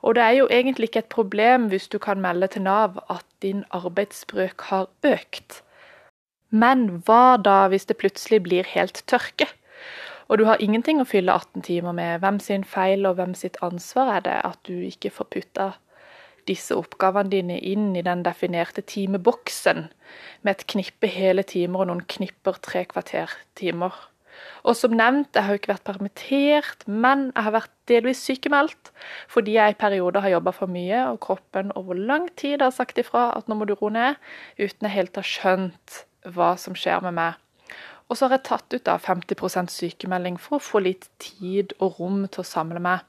Og 0.06 0.14
det 0.14 0.22
er 0.22 0.34
jo 0.38 0.46
egentlig 0.54 0.86
ikke 0.90 1.02
et 1.02 1.10
problem 1.10 1.66
hvis 1.72 1.88
du 1.90 1.98
kan 1.98 2.20
melde 2.22 2.46
til 2.46 2.62
Nav 2.62 3.00
at 3.10 3.24
din 3.42 3.64
arbeidsbrøk 3.74 4.68
har 4.70 4.86
økt. 5.02 5.62
Men 6.50 7.02
hva 7.06 7.36
da 7.42 7.64
hvis 7.72 7.88
det 7.90 7.98
plutselig 7.98 8.44
blir 8.44 8.68
helt 8.70 9.02
tørke? 9.10 9.48
Og 10.28 10.38
du 10.38 10.44
har 10.46 10.62
ingenting 10.62 11.00
å 11.02 11.06
fylle 11.06 11.34
18 11.34 11.66
timer 11.66 11.94
med. 11.94 12.20
Hvem 12.22 12.38
sin 12.42 12.64
feil 12.64 13.06
og 13.06 13.18
hvem 13.18 13.34
sitt 13.34 13.58
ansvar 13.66 14.14
er 14.16 14.24
det 14.26 14.38
at 14.46 14.58
du 14.66 14.78
ikke 14.86 15.10
får 15.10 15.30
putta 15.34 15.68
disse 16.46 16.74
oppgavene 16.78 17.30
dine 17.30 17.58
inn 17.58 17.90
i 17.98 18.04
den 18.06 18.22
definerte 18.22 18.82
timeboksen 18.86 19.88
med 20.46 20.52
et 20.52 20.66
knippe 20.70 21.10
hele 21.10 21.42
timer 21.42 21.82
og 21.82 21.90
noen 21.90 22.06
knipper 22.06 22.62
tre 22.62 22.84
kvarter 22.86 23.34
timer? 23.58 23.94
Og 24.66 24.76
som 24.78 24.94
nevnt, 24.96 25.30
jeg 25.34 25.46
har 25.46 25.54
jo 25.54 25.60
ikke 25.60 25.72
vært 25.72 25.86
permittert, 25.86 26.84
men 26.86 27.28
jeg 27.30 27.46
har 27.46 27.54
vært 27.54 27.72
delvis 27.90 28.22
sykemeldt 28.26 28.92
fordi 29.30 29.56
jeg 29.56 29.74
i 29.74 29.78
perioder 29.78 30.24
har 30.24 30.36
jobba 30.36 30.52
for 30.56 30.72
mye, 30.72 31.04
og 31.12 31.20
kroppen 31.22 31.72
over 31.78 31.98
lang 31.98 32.28
tid 32.38 32.64
har 32.64 32.74
sagt 32.74 32.98
ifra 33.02 33.28
at 33.36 33.48
nå 33.48 33.58
må 33.58 33.68
du 33.68 33.76
roe 33.76 33.92
ned, 33.94 34.20
uten 34.58 34.88
jeg 34.88 34.96
helt 34.96 35.20
har 35.20 35.28
skjønt 35.28 36.00
hva 36.34 36.54
som 36.58 36.74
skjer 36.78 37.04
med 37.06 37.14
meg. 37.18 37.42
Og 38.06 38.18
så 38.18 38.26
har 38.26 38.36
jeg 38.36 38.46
tatt 38.46 38.74
ut 38.74 38.86
da 38.86 38.96
50 39.02 39.70
sykemelding 39.72 40.38
for 40.38 40.58
å 40.58 40.62
få 40.62 40.82
litt 40.84 41.08
tid 41.22 41.74
og 41.80 42.00
rom 42.00 42.24
til 42.30 42.42
å 42.42 42.46
samle 42.46 42.82
meg. 42.82 43.02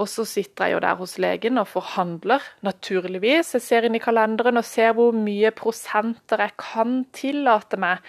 Og 0.00 0.08
så 0.08 0.24
sitter 0.24 0.68
jeg 0.68 0.76
jo 0.76 0.82
der 0.84 0.96
hos 0.96 1.16
legen 1.20 1.60
og 1.60 1.68
forhandler, 1.68 2.44
naturligvis. 2.64 3.52
Jeg 3.56 3.64
ser 3.64 3.86
inn 3.86 3.98
i 3.98 4.02
kalenderen 4.02 4.60
og 4.60 4.64
ser 4.64 4.94
hvor 4.96 5.12
mye 5.16 5.50
prosenter 5.56 6.40
jeg 6.46 6.56
kan 6.62 7.02
tillate 7.16 7.80
meg 7.80 8.06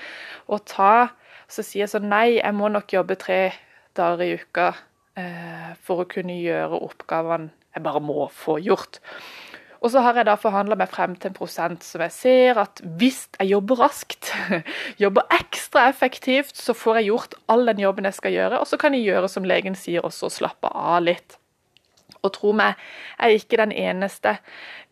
å 0.47 0.61
ta 0.61 1.11
så 1.51 1.65
sier 1.65 1.85
jeg 1.85 1.93
sånn 1.93 2.09
Nei, 2.11 2.39
jeg 2.39 2.55
må 2.55 2.71
nok 2.71 2.93
jobbe 2.95 3.19
tre 3.19 3.41
dager 3.97 4.23
i 4.23 4.35
uka 4.39 4.71
eh, 5.19 5.71
for 5.83 6.03
å 6.03 6.09
kunne 6.09 6.39
gjøre 6.39 6.79
oppgavene 6.87 7.51
jeg 7.71 7.83
bare 7.85 8.01
må 8.03 8.27
få 8.35 8.57
gjort. 8.59 8.99
Og 9.81 9.89
så 9.89 10.03
har 10.05 10.19
jeg 10.19 10.27
da 10.27 10.35
forhandla 10.37 10.75
meg 10.77 10.91
frem 10.93 11.15
til 11.17 11.31
en 11.31 11.37
prosent 11.37 11.85
som 11.85 12.03
jeg 12.05 12.13
ser 12.13 12.59
at 12.61 12.81
hvis 12.99 13.23
jeg 13.39 13.49
jobber 13.49 13.79
raskt, 13.81 14.29
jobber 15.03 15.25
ekstra 15.33 15.87
effektivt, 15.89 16.53
så 16.57 16.75
får 16.77 16.99
jeg 16.99 17.09
gjort 17.09 17.37
all 17.49 17.65
den 17.71 17.81
jobben 17.81 18.05
jeg 18.05 18.19
skal 18.19 18.35
gjøre, 18.35 18.59
og 18.61 18.69
så 18.69 18.77
kan 18.81 18.93
jeg 18.93 19.07
gjøre 19.07 19.31
som 19.31 19.47
legen 19.47 19.77
sier, 19.77 20.05
også 20.05 20.29
slappe 20.29 20.69
av 20.69 21.01
litt. 21.07 21.37
Og 22.21 22.29
tro 22.35 22.51
meg, 22.53 22.77
jeg 23.17 23.31
er 23.33 23.39
ikke 23.39 23.57
den 23.63 23.71
eneste. 23.73 24.35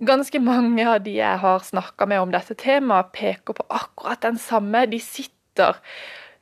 Ganske 0.02 0.42
mange 0.42 0.88
av 0.90 1.04
de 1.06 1.20
jeg 1.20 1.42
har 1.44 1.62
snakka 1.68 2.08
med 2.10 2.24
om 2.24 2.34
dette 2.34 2.58
temaet, 2.58 3.12
peker 3.14 3.60
på 3.60 3.68
akkurat 3.70 4.24
den 4.26 4.40
samme. 4.42 4.88
De 4.90 4.98
sitter 5.04 5.78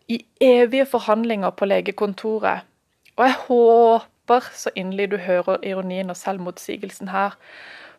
i 0.08 0.22
evige 0.42 0.86
forhandlinger 0.86 1.50
på 1.50 1.66
legekontoret. 1.66 2.68
Og 3.18 3.26
jeg 3.26 3.36
håper 3.48 4.52
så 4.54 4.72
inderlig 4.76 5.12
du 5.12 5.18
hører 5.18 5.64
ironien 5.64 6.10
og 6.10 6.18
selvmotsigelsen 6.18 7.12
her. 7.12 7.36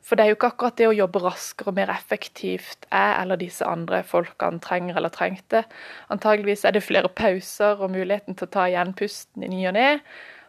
For 0.02 0.16
det 0.16 0.24
er 0.24 0.30
jo 0.30 0.36
ikke 0.38 0.50
akkurat 0.52 0.78
det 0.78 0.86
å 0.88 0.96
jobbe 0.96 1.20
raskere 1.20 1.72
og 1.72 1.76
mer 1.76 1.90
effektivt 1.92 2.86
jeg 2.86 3.14
eller 3.20 3.40
disse 3.40 3.66
andre 3.66 4.00
folkene 4.06 4.62
trenger 4.64 4.96
eller 4.96 5.12
trengte. 5.12 5.64
Antageligvis 6.08 6.64
er 6.64 6.76
det 6.76 6.86
flere 6.86 7.10
pauser 7.12 7.82
og 7.82 7.92
muligheten 7.92 8.38
til 8.38 8.48
å 8.48 8.54
ta 8.54 8.68
igjen 8.70 8.94
pusten 8.96 9.44
i 9.44 9.50
ny 9.52 9.66
og 9.68 9.76
ne, 9.76 9.88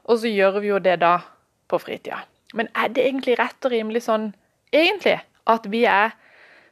og 0.07 0.21
så 0.21 0.31
gjør 0.31 0.61
vi 0.61 0.71
jo 0.71 0.79
det 0.83 0.99
da 1.01 1.17
på 1.69 1.79
fritida. 1.81 2.21
Men 2.53 2.69
er 2.77 2.93
det 2.93 3.03
egentlig 3.05 3.35
rett 3.41 3.65
og 3.65 3.73
rimelig 3.73 4.05
sånn 4.07 4.31
egentlig 4.71 5.19
at 5.49 5.67
vi 5.69 5.83
er 5.89 6.15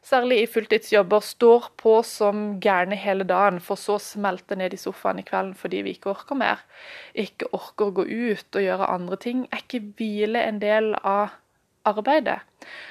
særlig 0.06 0.42
i 0.42 0.50
fulltidsjobber, 0.52 1.24
står 1.24 1.72
på 1.80 1.98
som 2.06 2.60
gærne 2.64 2.98
hele 3.00 3.26
dagen, 3.28 3.60
for 3.64 3.80
så 3.80 3.98
å 3.98 4.04
smelte 4.04 4.58
ned 4.60 4.76
i 4.76 4.80
sofaen 4.82 5.22
i 5.22 5.26
kvelden 5.28 5.56
fordi 5.58 5.84
vi 5.86 5.96
ikke 5.98 6.14
orker 6.14 6.40
mer. 6.40 6.64
Ikke 7.18 7.50
orker 7.56 7.90
å 7.90 7.96
gå 8.00 8.06
ut 8.06 8.60
og 8.60 8.66
gjøre 8.68 8.92
andre 8.94 9.20
ting. 9.24 9.44
Er 9.52 9.66
ikke 9.66 9.84
hvile 10.00 10.46
en 10.46 10.62
del 10.64 10.94
av 11.02 11.36
arbeidet? 11.88 12.40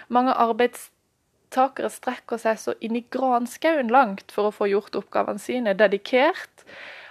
Mange 0.08 0.34
arbeidstakere 0.34 1.90
strekker 1.92 2.42
seg 2.42 2.60
så 2.60 2.76
inn 2.80 2.98
i 2.98 3.06
granskauen 3.12 3.92
langt 3.92 4.34
for 4.34 4.50
å 4.50 4.54
få 4.54 4.70
gjort 4.72 4.98
oppgavene 4.98 5.42
sine, 5.42 5.76
dedikert 5.78 6.66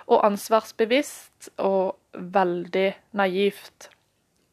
og 0.05 0.21
ansvarsbevisst 0.27 1.51
og 1.57 1.95
veldig 2.13 2.89
naivt. 3.17 3.89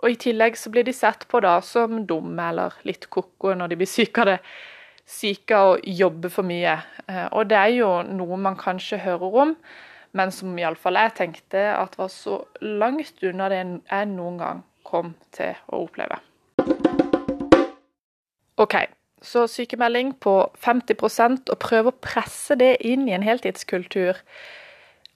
Og 0.03 0.17
I 0.17 0.19
tillegg 0.19 0.57
så 0.59 0.71
blir 0.75 0.87
de 0.87 0.95
sett 0.97 1.29
på 1.31 1.41
da 1.45 1.61
som 1.63 2.03
dumme 2.09 2.49
eller 2.51 2.75
litt 2.89 3.07
ko-ko 3.13 3.55
når 3.55 3.71
de 3.71 3.79
blir 3.83 3.91
syke 3.91 4.25
av 4.25 4.33
det 4.33 4.39
syke 5.09 5.59
og 5.59 5.87
jobbe 5.87 6.31
for 6.33 6.47
mye. 6.47 6.77
Eh, 7.09 7.27
og 7.33 7.51
det 7.51 7.59
er 7.59 7.75
jo 7.77 7.91
noe 8.07 8.39
man 8.41 8.59
kanskje 8.61 9.03
hører 9.03 9.39
om, 9.45 9.55
men 10.13 10.33
som 10.35 10.57
iallfall 10.59 10.99
jeg 11.01 11.17
tenkte 11.19 11.63
at 11.75 11.97
var 11.99 12.11
så 12.13 12.43
langt 12.61 13.23
unna 13.25 13.49
det 13.53 13.63
jeg 13.63 14.11
noen 14.13 14.41
gang 14.41 14.65
kom 14.87 15.15
til 15.33 15.55
å 15.73 15.85
oppleve. 15.87 16.21
OK, 18.61 18.77
så 19.25 19.47
sykemelding 19.49 20.13
på 20.21 20.35
50 20.61 21.49
og 21.51 21.59
prøve 21.63 21.93
å 21.93 22.01
presse 22.05 22.57
det 22.59 22.77
inn 22.85 23.09
i 23.09 23.17
en 23.17 23.25
heltidskultur 23.25 24.21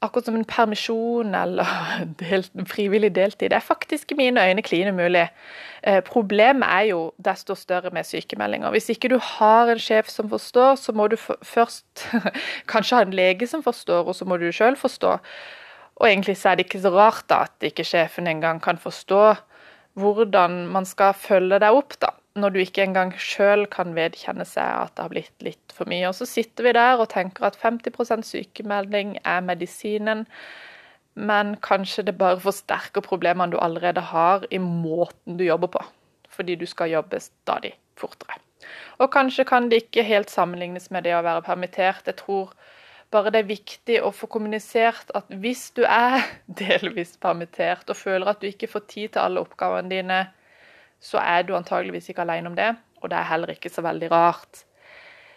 akkurat 0.05 0.29
som 0.29 0.37
en 0.37 0.45
permisjon 0.45 1.35
eller 1.35 1.69
delt, 2.21 2.51
frivillig 2.69 3.15
deltid, 3.17 3.51
det 3.51 3.59
er 3.59 3.65
faktisk 3.65 4.13
i 4.13 4.19
mine 4.19 4.43
øyne 4.43 4.63
klin 4.63 4.89
umulig. 4.93 5.27
Eh, 5.83 6.03
problemet 6.05 6.69
er 6.69 6.89
jo 6.91 7.01
desto 7.25 7.55
større 7.55 7.91
med 7.91 8.05
sykemeldinger. 8.05 8.71
Hvis 8.71 8.89
ikke 8.93 9.11
du 9.13 9.19
har 9.19 9.73
en 9.73 9.81
sjef 9.81 10.11
som 10.13 10.29
forstår, 10.31 10.75
så 10.81 10.93
må 10.93 11.09
du 11.09 11.17
først 11.17 12.09
kanskje 12.73 12.97
ha 12.97 13.07
en 13.07 13.17
lege 13.17 13.47
som 13.47 13.63
forstår, 13.63 14.05
og 14.05 14.15
så 14.15 14.25
må 14.25 14.37
du 14.37 14.51
sjøl 14.53 14.77
forstå. 14.77 15.17
Og 15.97 16.09
egentlig 16.11 16.37
så 16.37 16.51
er 16.53 16.55
det 16.59 16.67
ikke 16.67 16.85
så 16.85 16.93
rart 16.93 17.25
da 17.33 17.47
at 17.47 17.71
ikke 17.71 17.85
sjefen 17.85 18.27
engang 18.29 18.61
kan 18.63 18.79
forstå 18.79 19.35
hvordan 19.97 20.67
man 20.69 20.85
skal 20.85 21.15
følge 21.17 21.57
deg 21.63 21.73
opp, 21.73 21.97
da 22.01 22.13
når 22.37 22.53
du 22.53 22.61
ikke 22.61 22.85
engang 22.85 23.13
sjøl 23.21 23.65
kan 23.73 23.95
vedkjenne 23.97 24.45
seg 24.49 24.69
at 24.85 24.95
det 24.97 25.05
har 25.07 25.13
blitt 25.13 25.45
litt 25.45 25.75
for 25.75 25.89
mye. 25.91 26.05
Og 26.11 26.17
så 26.19 26.29
sitter 26.29 26.69
vi 26.69 26.75
der 26.77 27.01
og 27.01 27.11
tenker 27.13 27.49
at 27.49 27.59
50% 27.61 28.27
sykemelding 28.29 29.17
er 29.25 29.45
medisinen, 29.47 30.27
men 31.17 31.55
kanskje 31.65 32.05
det 32.11 32.19
bare 32.21 32.43
forsterker 32.43 33.05
problemene 33.05 33.55
du 33.55 33.61
allerede 33.63 34.05
har 34.13 34.45
i 34.53 34.61
måten 34.61 35.39
du 35.41 35.47
jobber 35.47 35.73
på. 35.79 35.85
Fordi 36.29 36.59
du 36.61 36.67
skal 36.69 36.93
jobbe 36.93 37.23
stadig 37.25 37.73
fortere. 37.97 38.37
Og 39.01 39.11
kanskje 39.13 39.47
kan 39.49 39.71
det 39.71 39.87
ikke 39.87 40.05
helt 40.05 40.33
sammenlignes 40.33 40.91
med 40.93 41.07
det 41.07 41.15
å 41.17 41.25
være 41.25 41.45
permittert. 41.47 42.05
Jeg 42.09 42.21
tror 42.21 42.53
bare 43.15 43.33
det 43.33 43.43
er 43.43 43.49
viktig 43.49 43.99
å 44.05 44.13
få 44.13 44.29
kommunisert 44.31 45.13
at 45.17 45.29
hvis 45.31 45.71
du 45.77 45.85
er 45.89 46.25
delvis 46.63 47.17
permittert 47.23 47.89
og 47.89 47.97
føler 47.97 48.33
at 48.33 48.43
du 48.43 48.51
ikke 48.51 48.71
får 48.71 48.85
tid 48.93 49.15
til 49.15 49.25
alle 49.25 49.45
oppgavene 49.47 49.93
dine, 49.93 50.21
så 51.01 51.21
er 51.23 51.45
du 51.47 51.55
antageligvis 51.57 52.11
ikke 52.11 52.25
alene 52.25 52.51
om 52.51 52.57
det, 52.59 52.73
og 53.03 53.11
det 53.13 53.19
er 53.19 53.31
heller 53.31 53.53
ikke 53.53 53.73
så 53.73 53.85
veldig 53.87 54.11
rart. 54.13 54.65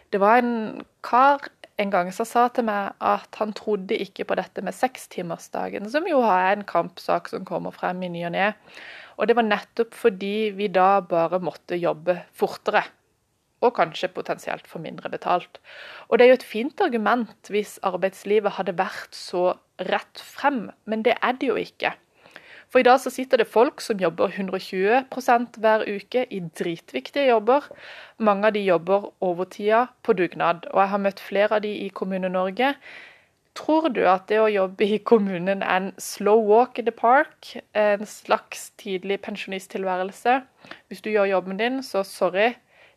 Det 0.09 0.21
var 0.21 0.41
en 0.41 0.85
kar 1.05 1.49
en 1.79 1.91
gang 1.93 2.09
som 2.11 2.27
sa 2.27 2.47
til 2.51 2.65
meg 2.67 2.95
at 3.03 3.37
han 3.39 3.53
trodde 3.55 3.97
ikke 4.03 4.25
på 4.27 4.37
dette 4.39 4.63
med 4.65 4.75
sekstimersdagen, 4.75 5.87
som 5.91 6.07
jo 6.09 6.21
er 6.27 6.57
en 6.57 6.65
kampsak 6.67 7.29
som 7.31 7.47
kommer 7.47 7.75
frem 7.75 8.01
i 8.03 8.11
ny 8.11 8.25
og 8.27 8.33
ne. 8.35 8.51
Og 9.19 9.29
det 9.29 9.35
var 9.37 9.47
nettopp 9.47 9.95
fordi 9.95 10.51
vi 10.55 10.69
da 10.71 10.99
bare 11.05 11.41
måtte 11.43 11.79
jobbe 11.79 12.19
fortere. 12.35 12.83
Og 13.59 13.73
kanskje 13.75 14.11
potensielt 14.15 14.67
få 14.71 14.79
mindre 14.79 15.11
betalt. 15.11 15.59
Og 16.07 16.17
det 16.17 16.25
er 16.25 16.29
jo 16.31 16.37
et 16.39 16.47
fint 16.47 16.83
argument 16.83 17.51
hvis 17.51 17.75
arbeidslivet 17.83 18.55
hadde 18.55 18.77
vært 18.79 19.15
så 19.15 19.49
rett 19.89 20.23
frem, 20.23 20.69
men 20.87 21.03
det 21.03 21.17
er 21.19 21.35
det 21.39 21.51
jo 21.51 21.57
ikke. 21.59 21.91
For 22.69 22.79
i 22.79 22.85
dag 22.85 22.99
så 23.01 23.09
sitter 23.09 23.41
det 23.41 23.49
folk 23.49 23.81
som 23.81 23.97
jobber 23.97 24.29
120% 24.29 25.57
hver 25.57 25.85
uke 25.89 26.25
i 26.29 26.39
dritviktige 26.59 27.31
jobber. 27.31 27.65
Mange 28.21 28.47
av 28.47 28.53
de 28.53 28.61
jobber 28.61 29.09
overtida 29.25 29.87
på 30.05 30.13
dugnad, 30.13 30.67
og 30.69 30.83
jeg 30.83 30.91
har 30.93 31.01
møtt 31.01 31.23
flere 31.23 31.57
av 31.57 31.63
de 31.65 31.71
i 31.85 31.89
Kommune-Norge. 31.89 32.75
Tror 33.57 33.89
du 33.89 34.03
at 34.07 34.29
det 34.29 34.37
å 34.39 34.51
jobbe 34.51 34.85
i 34.85 35.01
kommunen 35.01 35.63
er 35.65 35.81
en 35.81 35.89
slow 35.97 36.45
walk 36.45 36.77
in 36.79 36.85
the 36.85 36.93
park, 36.93 37.57
en 37.73 38.05
slags 38.05 38.69
tidlig 38.77 39.17
pensjonisttilværelse? 39.25 40.37
Hvis 40.87 41.01
du 41.01 41.09
gjør 41.09 41.31
jobben 41.33 41.57
din, 41.57 41.81
så 41.83 42.05
sorry, 42.05 42.53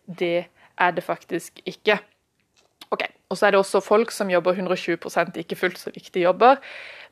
det 0.06 0.46
er 0.78 0.90
det 0.92 1.04
faktisk 1.04 1.64
ikke. 1.64 1.98
Ok, 2.92 3.06
Og 3.32 3.38
så 3.38 3.46
er 3.46 3.54
det 3.54 3.62
også 3.62 3.80
folk 3.80 4.11
som 4.12 4.28
jobber 4.28 4.52
120% 4.52 5.38
ikke 5.40 5.56
fullt 5.56 5.78
så 5.80 5.90
viktige 5.94 6.26
jobber. 6.26 6.58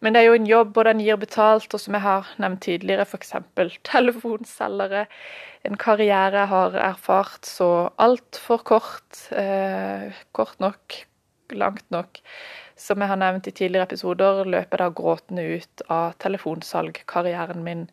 Men 0.01 0.13
det 0.13 0.21
er 0.21 0.27
jo 0.29 0.37
en 0.37 0.49
jobb, 0.49 0.77
og 0.77 0.85
den 0.85 1.01
gir 1.01 1.17
betalt, 1.17 1.73
og 1.73 1.81
som 1.81 1.95
jeg 1.97 2.05
har 2.05 2.29
nevnt 2.41 2.61
tidligere, 2.67 3.07
f.eks. 3.09 3.33
telefonselgere. 3.93 5.07
En 5.65 5.77
karriere 5.81 6.43
jeg 6.43 6.51
har 6.53 6.77
erfart 6.85 7.49
så 7.49 7.89
altfor 7.97 8.61
kort, 8.69 9.23
eh, 9.33 10.13
kort 10.37 10.61
nok, 10.61 11.01
langt 11.53 11.89
nok. 11.91 12.21
Som 12.77 13.01
jeg 13.01 13.09
har 13.09 13.21
nevnt 13.21 13.49
i 13.49 13.53
tidligere 13.57 13.89
episoder, 13.89 14.45
løper 14.45 14.77
jeg 14.77 14.85
da 14.85 14.89
gråtende 15.01 15.47
ut 15.57 15.85
av 15.89 16.13
telefonsalgkarrieren 16.21 17.65
min 17.65 17.87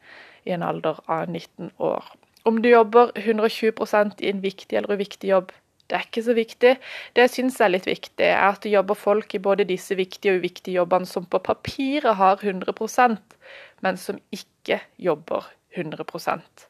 i 0.47 0.55
en 0.55 0.63
alder 0.63 0.99
av 1.07 1.27
19 1.27 1.71
år. 1.79 2.11
Om 2.47 2.61
du 2.63 2.69
jobber 2.69 3.11
120% 3.15 4.21
i 4.23 4.29
en 4.31 4.43
viktig 4.43 4.77
eller 4.79 4.95
uviktig 4.95 5.31
jobb, 5.33 5.51
det 5.87 5.95
er 5.95 6.03
ikke 6.03 6.23
så 6.25 6.33
viktig. 6.35 6.73
Det 7.15 7.23
jeg 7.23 7.31
syns 7.31 7.61
er 7.63 7.71
litt 7.71 7.87
viktig, 7.87 8.25
er 8.27 8.41
at 8.49 8.59
det 8.65 8.73
jobber 8.73 8.97
folk 8.99 9.33
i 9.37 9.39
både 9.43 9.67
disse 9.69 9.95
viktige 9.95 10.33
og 10.33 10.41
uviktige 10.41 10.81
jobbene 10.81 11.07
som 11.07 11.25
på 11.25 11.39
papiret 11.43 12.19
har 12.19 12.43
100% 12.43 13.37
men 13.85 13.99
som 13.99 14.19
ikke 14.33 14.81
jobber 15.01 15.45
100% 15.77 16.65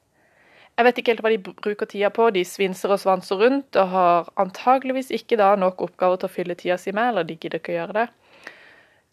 Jeg 0.77 0.85
vet 0.85 0.99
ikke 0.99 1.13
helt 1.15 1.23
hva 1.25 1.31
de 1.33 1.39
bruker 1.41 1.89
tida 1.89 2.09
på. 2.13 2.27
De 2.29 2.43
svinser 2.45 2.91
og 2.93 2.99
svanser 3.01 3.39
rundt 3.41 3.77
og 3.81 3.93
har 3.93 4.27
antageligvis 4.37 5.09
ikke 5.15 5.39
da 5.39 5.55
nok 5.57 5.81
oppgaver 5.87 6.21
til 6.21 6.29
å 6.29 6.33
fylle 6.35 6.57
tida 6.59 6.77
si 6.77 6.93
med, 6.93 7.09
eller 7.09 7.25
de 7.25 7.37
gidder 7.39 7.57
ikke 7.57 7.73
å 7.73 7.77
gjøre 7.79 7.95
det. 7.97 8.05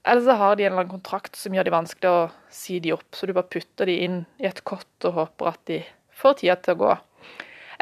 Eller 0.04 0.26
så 0.26 0.36
har 0.36 0.58
de 0.58 0.66
en 0.66 0.74
eller 0.74 0.82
annen 0.82 0.92
kontrakt 0.98 1.38
som 1.40 1.56
gjør 1.56 1.64
det 1.64 1.72
vanskelig 1.72 2.10
å 2.10 2.26
si 2.52 2.76
de 2.84 2.92
opp, 2.92 3.08
så 3.16 3.24
du 3.24 3.32
bare 3.32 3.48
putter 3.48 3.88
de 3.88 3.96
inn 4.04 4.18
i 4.42 4.50
et 4.50 4.60
kott 4.68 5.08
og 5.08 5.16
håper 5.16 5.52
at 5.54 5.62
de 5.70 5.80
får 6.12 6.42
tida 6.42 6.58
til 6.60 6.76
å 6.76 6.80
gå 6.82 6.92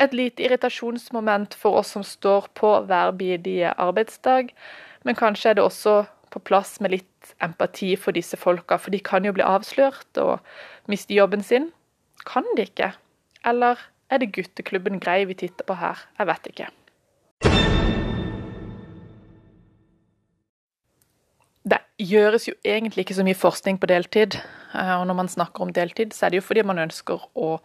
et 0.01 0.15
lite 0.17 0.45
irritasjonsmoment 0.45 1.55
for 1.59 1.81
oss 1.81 1.93
som 1.97 2.05
står 2.07 2.49
på 2.59 2.73
hver 2.89 3.13
bidige 3.19 3.75
arbeidsdag. 3.77 4.53
Men 5.05 5.19
kanskje 5.19 5.51
er 5.51 5.59
det 5.59 5.65
også 5.65 6.03
på 6.33 6.41
plass 6.49 6.79
med 6.81 6.95
litt 6.95 7.35
empati 7.45 7.93
for 8.01 8.17
disse 8.17 8.39
folka, 8.41 8.79
for 8.81 8.95
de 8.95 9.01
kan 9.05 9.25
jo 9.27 9.35
bli 9.37 9.45
avslørt 9.45 10.19
og 10.23 10.41
miste 10.91 11.15
jobben 11.15 11.45
sin. 11.45 11.71
Kan 12.27 12.47
de 12.57 12.67
ikke? 12.69 12.93
Eller 13.45 13.81
er 14.11 14.23
det 14.23 14.33
gutteklubben 14.37 15.01
Grei 15.01 15.25
vi 15.29 15.35
titter 15.35 15.67
på 15.67 15.77
her? 15.81 16.01
Jeg 16.19 16.29
vet 16.31 16.49
ikke. 16.53 16.69
Det 21.63 21.79
gjøres 21.99 22.49
jo 22.49 22.55
egentlig 22.65 23.05
ikke 23.05 23.19
så 23.19 23.25
mye 23.27 23.39
forskning 23.39 23.79
på 23.81 23.89
deltid. 23.91 24.39
Eh, 24.75 24.95
og 24.99 25.07
når 25.07 25.19
man 25.19 25.29
snakker 25.29 25.63
om 25.65 25.73
deltid, 25.73 26.13
så 26.13 26.27
er 26.27 26.31
det 26.31 26.43
jo 26.43 26.49
fordi 26.49 26.65
man 26.67 26.83
ønsker 26.83 27.23
å 27.35 27.59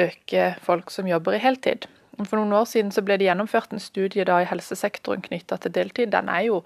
øke 0.00 0.54
folk 0.62 0.90
som 0.90 1.08
jobber 1.08 1.36
i 1.36 1.42
heltid. 1.42 1.86
For 2.24 2.38
noen 2.38 2.54
år 2.56 2.64
siden 2.68 2.92
så 2.94 3.04
ble 3.04 3.18
det 3.20 3.28
gjennomført 3.28 3.74
en 3.76 3.82
studie 3.82 4.24
da 4.24 4.38
i 4.40 4.48
helsesektoren 4.48 5.24
knytta 5.24 5.58
til 5.60 5.74
deltid. 5.74 6.12
Den 6.14 6.30
er 6.32 6.46
jo 6.48 6.62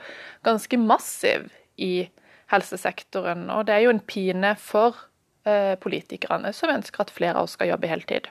ganske 0.47 0.79
massiv 0.79 1.49
i 1.81 2.09
helsesektoren, 2.51 3.49
og 3.51 3.67
det 3.67 3.77
er 3.77 3.87
jo 3.87 3.95
en 3.95 4.03
pine 4.03 4.55
for 4.59 4.99
eh, 5.47 5.75
politikerne 5.83 6.53
som 6.55 6.73
ønsker 6.73 7.03
at 7.03 7.13
flere 7.15 7.39
av 7.39 7.49
oss 7.49 7.57
skal 7.59 7.73
jobbe 7.73 7.91
heltid. 7.91 8.31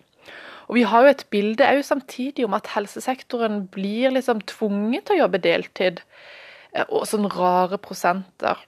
Og 0.70 0.78
Vi 0.78 0.86
har 0.86 1.04
jo 1.04 1.12
et 1.12 1.26
bilde 1.34 1.66
òg 1.66 1.82
samtidig 1.84 2.46
om 2.46 2.56
at 2.56 2.70
helsesektoren 2.76 3.64
blir 3.74 4.14
liksom 4.14 4.44
tvunget 4.48 5.08
til 5.08 5.18
å 5.18 5.24
jobbe 5.24 5.42
deltid, 5.44 6.04
eh, 6.74 6.86
og 6.88 7.08
sånn 7.10 7.28
rare 7.32 7.80
prosenter. 7.82 8.60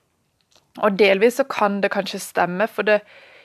Og 0.81 0.97
delvis 0.99 1.39
så 1.39 1.47
kan 1.47 1.81
det 1.83 1.91
kanskje 1.91 2.23
stemme, 2.23 2.67
for 2.67 2.87
det 2.87 3.01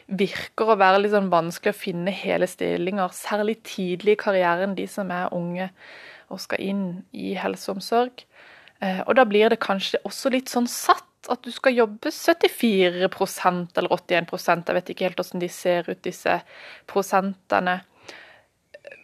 virker 0.07 0.71
å 0.71 0.79
være 0.79 1.01
litt 1.03 1.15
sånn 1.15 1.33
vanskelig 1.33 1.75
å 1.75 1.79
finne 1.79 2.15
hele 2.15 2.47
stillinger, 2.51 3.15
særlig 3.15 3.59
tidlig 3.67 4.15
i 4.15 4.21
karrieren, 4.21 4.77
de 4.79 4.87
som 4.91 5.11
er 5.11 5.33
unge 5.35 5.71
og 6.31 6.43
skal 6.43 6.63
inn 6.63 6.87
i 7.15 7.35
helse 7.39 7.71
og 7.71 7.79
omsorg. 7.79 8.25
Eh, 8.83 9.03
og 9.07 9.17
da 9.19 9.25
blir 9.27 9.51
det 9.51 9.63
kanskje 9.63 10.03
også 10.07 10.31
litt 10.35 10.51
sånn 10.53 10.69
satt 10.71 11.05
at 11.33 11.43
du 11.43 11.51
skal 11.51 11.75
jobbe 11.75 12.13
74% 12.15 13.81
eller 13.81 13.95
81 13.95 14.31
jeg 14.69 14.77
vet 14.77 14.91
ikke 14.93 15.09
helt 15.09 15.19
hvordan 15.19 15.43
de 15.43 15.49
ser 15.51 15.89
ut, 15.91 16.03
disse 16.05 16.39
prosentene. 16.87 17.81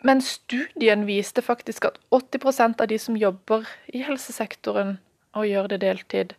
Men 0.06 0.22
studien 0.22 1.06
viste 1.06 1.42
faktisk 1.42 1.86
at 1.88 1.98
80% 2.14 2.82
av 2.82 2.90
de 2.90 2.98
som 2.98 3.18
jobber 3.18 3.66
i 3.90 4.04
helsesektoren 4.06 4.96
og 5.34 5.48
gjør 5.48 5.72
det 5.72 5.82
deltid, 5.82 6.34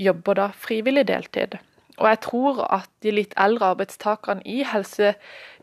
jobber 0.00 0.40
da 0.40 0.48
frivillig 0.56 1.06
deltid. 1.08 1.58
Og 2.00 2.08
jeg 2.10 2.20
tror 2.26 2.64
at 2.74 2.90
de 3.04 3.12
litt 3.14 3.34
eldre 3.38 3.72
arbeidstakerne 3.74 4.42
i 4.46 4.64
helse 4.66 5.14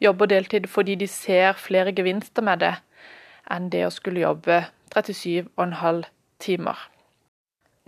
jobber 0.04 0.30
deltid 0.32 0.70
fordi 0.72 0.96
de 0.96 1.08
ser 1.12 1.60
flere 1.60 1.92
gevinster 1.96 2.46
med 2.46 2.64
det 2.64 2.76
enn 3.52 3.68
det 3.74 3.84
å 3.88 3.92
skulle 3.92 4.24
jobbe 4.24 4.62
37,5 4.96 6.06
timer. 6.40 6.78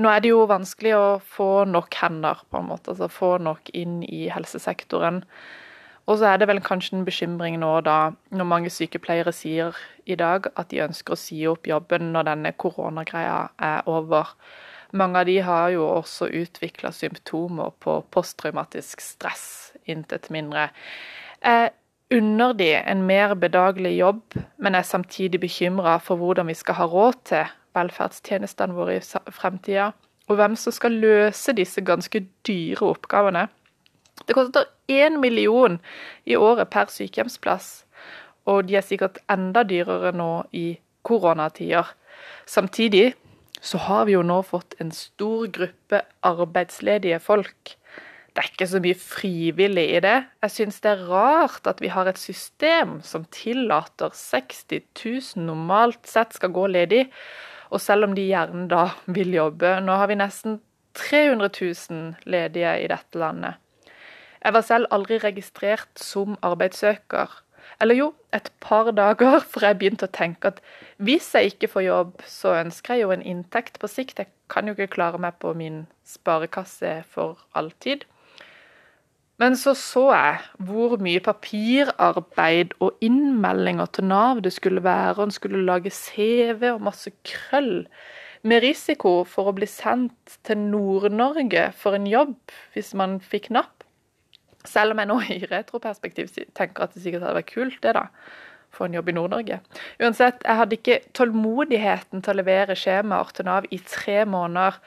Nå 0.01 0.09
er 0.09 0.23
det 0.23 0.31
jo 0.33 0.45
vanskelig 0.49 0.93
å 0.97 1.07
få 1.21 1.65
nok 1.69 1.93
hender, 2.01 2.39
på 2.49 2.59
en 2.59 2.71
måte, 2.71 2.91
altså 2.91 3.07
få 3.11 3.35
nok 3.37 3.69
inn 3.77 4.01
i 4.03 4.25
helsesektoren. 4.33 5.21
Og 6.09 6.17
så 6.19 6.33
er 6.33 6.41
det 6.41 6.49
vel 6.49 6.59
kanskje 6.65 6.97
en 6.97 7.05
bekymring 7.07 7.59
nå 7.61 7.77
da, 7.85 8.11
når 8.33 8.49
mange 8.49 8.71
sykepleiere 8.73 9.31
sier 9.35 9.77
i 10.09 10.17
dag 10.19 10.49
at 10.59 10.71
de 10.73 10.81
ønsker 10.83 11.15
å 11.15 11.19
si 11.19 11.39
opp 11.47 11.69
jobben 11.69 12.11
når 12.15 12.27
denne 12.31 12.51
koronagreia 12.59 13.37
er 13.61 13.87
over. 13.87 14.33
Mange 14.93 15.19
av 15.19 15.25
de 15.25 15.39
har 15.41 15.71
jo 15.73 15.87
også 15.89 16.27
utvikla 16.29 16.91
symptomer 16.93 17.71
på 17.81 17.97
posttraumatisk 18.13 19.01
stress, 19.01 19.73
intet 19.89 20.29
mindre. 20.29 20.67
Jeg 21.41 21.71
unner 22.13 22.53
de 22.53 22.69
en 22.77 23.01
mer 23.07 23.33
bedagelig 23.33 23.95
jobb, 23.97 24.37
men 24.61 24.75
er 24.77 24.85
samtidig 24.85 25.41
bekymra 25.41 25.97
for 25.97 26.21
hvordan 26.21 26.47
vi 26.47 26.53
skal 26.53 26.77
ha 26.77 26.85
råd 26.85 27.17
til 27.25 27.49
velferdstjenestene 27.73 28.77
våre 28.77 28.99
i 28.99 29.31
fremtida, 29.33 29.89
og 30.29 30.37
hvem 30.37 30.55
som 30.55 30.75
skal 30.75 30.93
løse 31.01 31.55
disse 31.57 31.81
ganske 31.81 32.21
dyre 32.47 32.93
oppgavene. 32.93 33.47
Det 34.27 34.37
koster 34.37 34.69
én 34.87 35.17
million 35.19 35.79
i 36.25 36.37
året 36.37 36.69
per 36.69 36.93
sykehjemsplass, 36.93 37.83
og 38.45 38.67
de 38.69 38.77
er 38.77 38.85
sikkert 38.85 39.17
enda 39.31 39.63
dyrere 39.65 40.13
nå 40.13 40.43
i 40.53 40.77
koronatider. 41.01 41.89
Samtidig 42.45 43.15
så 43.63 43.79
har 43.85 44.07
vi 44.09 44.17
jo 44.17 44.23
nå 44.27 44.41
fått 44.43 44.75
en 44.83 44.91
stor 44.91 45.47
gruppe 45.55 46.01
arbeidsledige 46.27 47.19
folk. 47.23 47.77
Det 48.33 48.41
er 48.41 48.49
ikke 48.49 48.67
så 48.67 48.81
mye 48.81 48.97
frivillig 48.97 49.85
i 49.93 50.01
det. 50.03 50.15
Jeg 50.43 50.53
syns 50.55 50.81
det 50.83 50.91
er 50.91 51.05
rart 51.07 51.69
at 51.69 51.79
vi 51.83 51.91
har 51.93 52.09
et 52.09 52.19
system 52.19 52.97
som 53.05 53.27
tillater 53.31 54.11
60 54.17 54.81
000 54.97 55.45
normalt 55.47 56.09
sett 56.09 56.33
skal 56.35 56.51
gå 56.55 56.65
ledig, 56.73 57.05
og 57.69 57.81
selv 57.81 58.09
om 58.09 58.15
de 58.17 58.25
gjerne 58.25 58.67
da 58.69 58.87
vil 59.05 59.31
jobbe 59.33 59.77
Nå 59.81 59.95
har 59.97 60.09
vi 60.11 60.17
nesten 60.19 60.59
300 60.97 61.49
000 61.89 62.29
ledige 62.29 62.73
i 62.83 62.89
dette 62.89 63.21
landet. 63.21 63.61
Jeg 64.43 64.53
var 64.53 64.65
selv 64.67 64.91
aldri 64.91 65.17
registrert 65.23 66.01
som 66.01 66.35
arbeidssøker. 66.43 67.31
Eller 67.81 67.97
jo, 67.97 68.07
et 68.35 68.49
par 68.63 68.91
dager 68.95 69.39
for 69.51 69.65
jeg 69.65 69.79
begynte 69.81 70.09
å 70.09 70.15
tenke 70.15 70.53
at 70.53 70.63
hvis 71.03 71.33
jeg 71.35 71.53
ikke 71.53 71.71
får 71.75 71.87
jobb, 71.87 72.15
så 72.29 72.55
ønsker 72.61 72.95
jeg 72.95 73.05
jo 73.05 73.13
en 73.15 73.27
inntekt 73.33 73.79
på 73.81 73.89
sikt. 73.91 74.19
Jeg 74.21 74.31
kan 74.51 74.67
jo 74.67 74.75
ikke 74.77 74.95
klare 74.95 75.21
meg 75.21 75.39
på 75.43 75.53
min 75.57 75.85
sparekasse 76.07 77.01
for 77.11 77.41
alltid. 77.57 78.05
Men 79.41 79.57
så 79.57 79.73
så 79.75 80.03
jeg 80.13 80.41
hvor 80.67 80.99
mye 81.01 81.21
papirarbeid 81.23 82.75
og 82.85 82.99
innmeldinger 83.03 83.89
til 83.95 84.05
Nav 84.11 84.43
det 84.45 84.53
skulle 84.53 84.83
være. 84.85 85.17
Og 85.17 85.23
en 85.27 85.35
skulle 85.35 85.65
lage 85.65 85.91
CV 85.91 86.69
og 86.71 86.83
masse 86.85 87.11
krøll. 87.27 87.87
Med 88.43 88.63
risiko 88.63 89.23
for 89.27 89.49
å 89.49 89.55
bli 89.55 89.67
sendt 89.69 90.37
til 90.43 90.59
Nord-Norge 90.59 91.69
for 91.79 91.95
en 91.95 92.07
jobb 92.07 92.35
hvis 92.75 92.91
man 92.99 93.17
fikk 93.23 93.49
napp. 93.55 93.82
Selv 94.67 94.95
om 94.95 95.01
jeg 95.01 95.09
nå 95.09 95.19
i 95.33 95.39
retroperspektiv 95.49 96.31
tenker 96.55 96.85
at 96.85 96.95
det 96.95 97.03
sikkert 97.03 97.25
hadde 97.25 97.39
vært 97.41 97.53
kult, 97.53 97.79
det 97.83 97.95
da. 97.97 98.07
Få 98.73 98.87
en 98.87 98.95
jobb 98.97 99.11
i 99.11 99.13
Nord-Norge. 99.13 99.59
Uansett, 100.01 100.39
jeg 100.41 100.57
hadde 100.57 100.77
ikke 100.79 101.01
tålmodigheten 101.13 102.23
til 102.25 102.33
å 102.33 102.39
levere 102.39 102.77
skjemaer 102.79 103.33
til 103.35 103.45
Nav 103.45 103.67
i 103.69 103.77
tre 103.85 104.23
måneder 104.25 104.79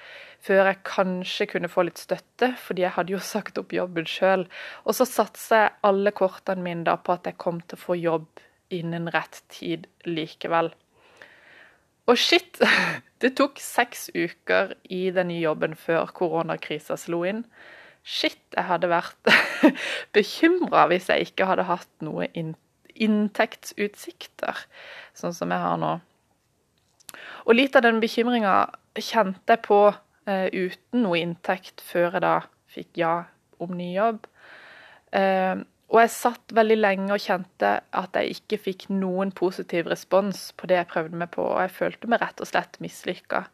før 0.47 0.71
jeg 0.71 0.83
kanskje 0.87 1.47
kunne 1.51 1.71
få 1.71 1.87
litt 1.87 2.01
støtte, 2.01 2.53
fordi 2.61 2.85
jeg 2.85 2.95
hadde 2.97 3.15
jo 3.15 3.23
sagt 3.35 3.61
opp 3.63 3.75
jobben 3.77 4.09
sjøl. 4.11 4.47
Og 4.85 4.99
så 4.99 5.07
satsa 5.09 5.63
jeg 5.63 5.77
alle 5.87 6.13
kortene 6.17 6.67
mine 6.67 6.87
da 6.89 6.97
på 6.99 7.15
at 7.15 7.29
jeg 7.29 7.39
kom 7.43 7.63
til 7.63 7.79
å 7.79 7.85
få 7.85 7.99
jobb 8.01 8.43
innen 8.75 9.11
rett 9.15 9.43
tid 9.53 9.87
likevel. 10.09 10.73
Og 12.07 12.19
shit! 12.19 12.61
Det 13.17 13.31
tok 13.33 13.57
seks 13.57 14.11
uker 14.13 14.75
i 14.93 15.07
den 15.09 15.31
nye 15.31 15.41
jobben 15.41 15.73
før 15.81 16.11
koronakrisa 16.13 16.99
slo 17.01 17.23
inn. 17.25 17.39
Shit, 18.07 18.39
jeg 18.55 18.65
hadde 18.69 18.87
vært 18.93 19.31
bekymra 20.17 20.85
hvis 20.93 21.09
jeg 21.11 21.27
ikke 21.27 21.49
hadde 21.51 21.67
hatt 21.67 21.91
noe 22.07 22.29
inntektsutsikter, 22.95 24.61
sånn 25.19 25.35
som 25.35 25.51
jeg 25.51 25.65
har 25.65 25.81
nå. 25.83 25.97
Og 27.47 27.53
litt 27.59 27.75
av 27.79 27.83
den 27.87 27.99
bekymringa 28.03 28.55
kjente 28.95 29.57
jeg 29.57 29.65
på 29.67 29.81
eh, 29.91 30.47
uten 30.55 31.03
noe 31.03 31.19
inntekt 31.19 31.83
før 31.83 32.15
jeg 32.15 32.23
da 32.25 32.37
fikk 32.71 33.01
ja 33.01 33.17
om 33.63 33.75
ny 33.75 33.91
jobb. 33.97 34.27
Eh, 35.17 35.57
og 35.87 36.01
jeg 36.03 36.15
satt 36.15 36.55
veldig 36.55 36.79
lenge 36.81 37.15
og 37.15 37.23
kjente 37.23 37.69
at 37.95 38.17
jeg 38.19 38.39
ikke 38.39 38.63
fikk 38.71 38.89
noen 38.91 39.31
positiv 39.35 39.87
respons 39.91 40.49
på 40.59 40.67
det 40.71 40.81
jeg 40.81 40.91
prøvde 40.91 41.19
meg 41.21 41.31
på, 41.35 41.45
og 41.47 41.61
jeg 41.63 41.75
følte 41.77 42.11
meg 42.11 42.23
rett 42.23 42.43
og 42.43 42.51
slett 42.51 42.79
mislykka. 42.83 43.45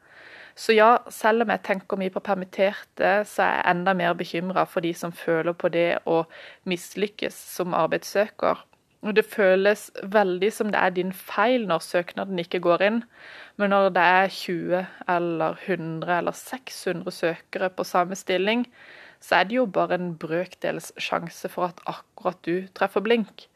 Så 0.54 0.74
ja, 0.76 0.98
selv 1.08 1.44
om 1.44 1.52
jeg 1.52 1.64
tenker 1.64 2.00
mye 2.00 2.12
på 2.12 2.20
permitterte, 2.24 3.22
så 3.28 3.44
er 3.44 3.54
jeg 3.56 3.70
enda 3.72 3.94
mer 3.96 4.16
bekymra 4.18 4.66
for 4.68 4.84
de 4.84 4.92
som 4.96 5.14
føler 5.16 5.56
på 5.56 5.70
det 5.72 6.02
å 6.04 6.22
mislykkes 6.68 7.36
som 7.56 7.76
arbeidssøker. 7.76 8.60
Og 9.02 9.16
det 9.16 9.24
føles 9.26 9.88
veldig 10.14 10.50
som 10.54 10.68
det 10.70 10.78
er 10.78 10.92
din 10.94 11.12
feil 11.16 11.64
når 11.66 11.82
søknaden 11.82 12.38
ikke 12.38 12.60
går 12.62 12.84
inn. 12.86 13.00
Men 13.58 13.72
når 13.74 13.88
det 13.96 14.02
er 14.18 14.28
20 14.30 14.84
eller 15.16 15.56
100 15.66 16.12
eller 16.18 16.36
600 16.38 17.16
søkere 17.16 17.70
på 17.72 17.86
samme 17.88 18.18
stilling, 18.18 18.68
så 19.22 19.40
er 19.40 19.48
det 19.48 19.56
jo 19.58 19.66
bare 19.66 19.98
en 19.98 20.12
brøkdels 20.18 20.92
sjanse 21.02 21.50
for 21.50 21.70
at 21.70 21.82
akkurat 21.90 22.38
du 22.46 22.68
treffer 22.76 23.02
blink. 23.02 23.48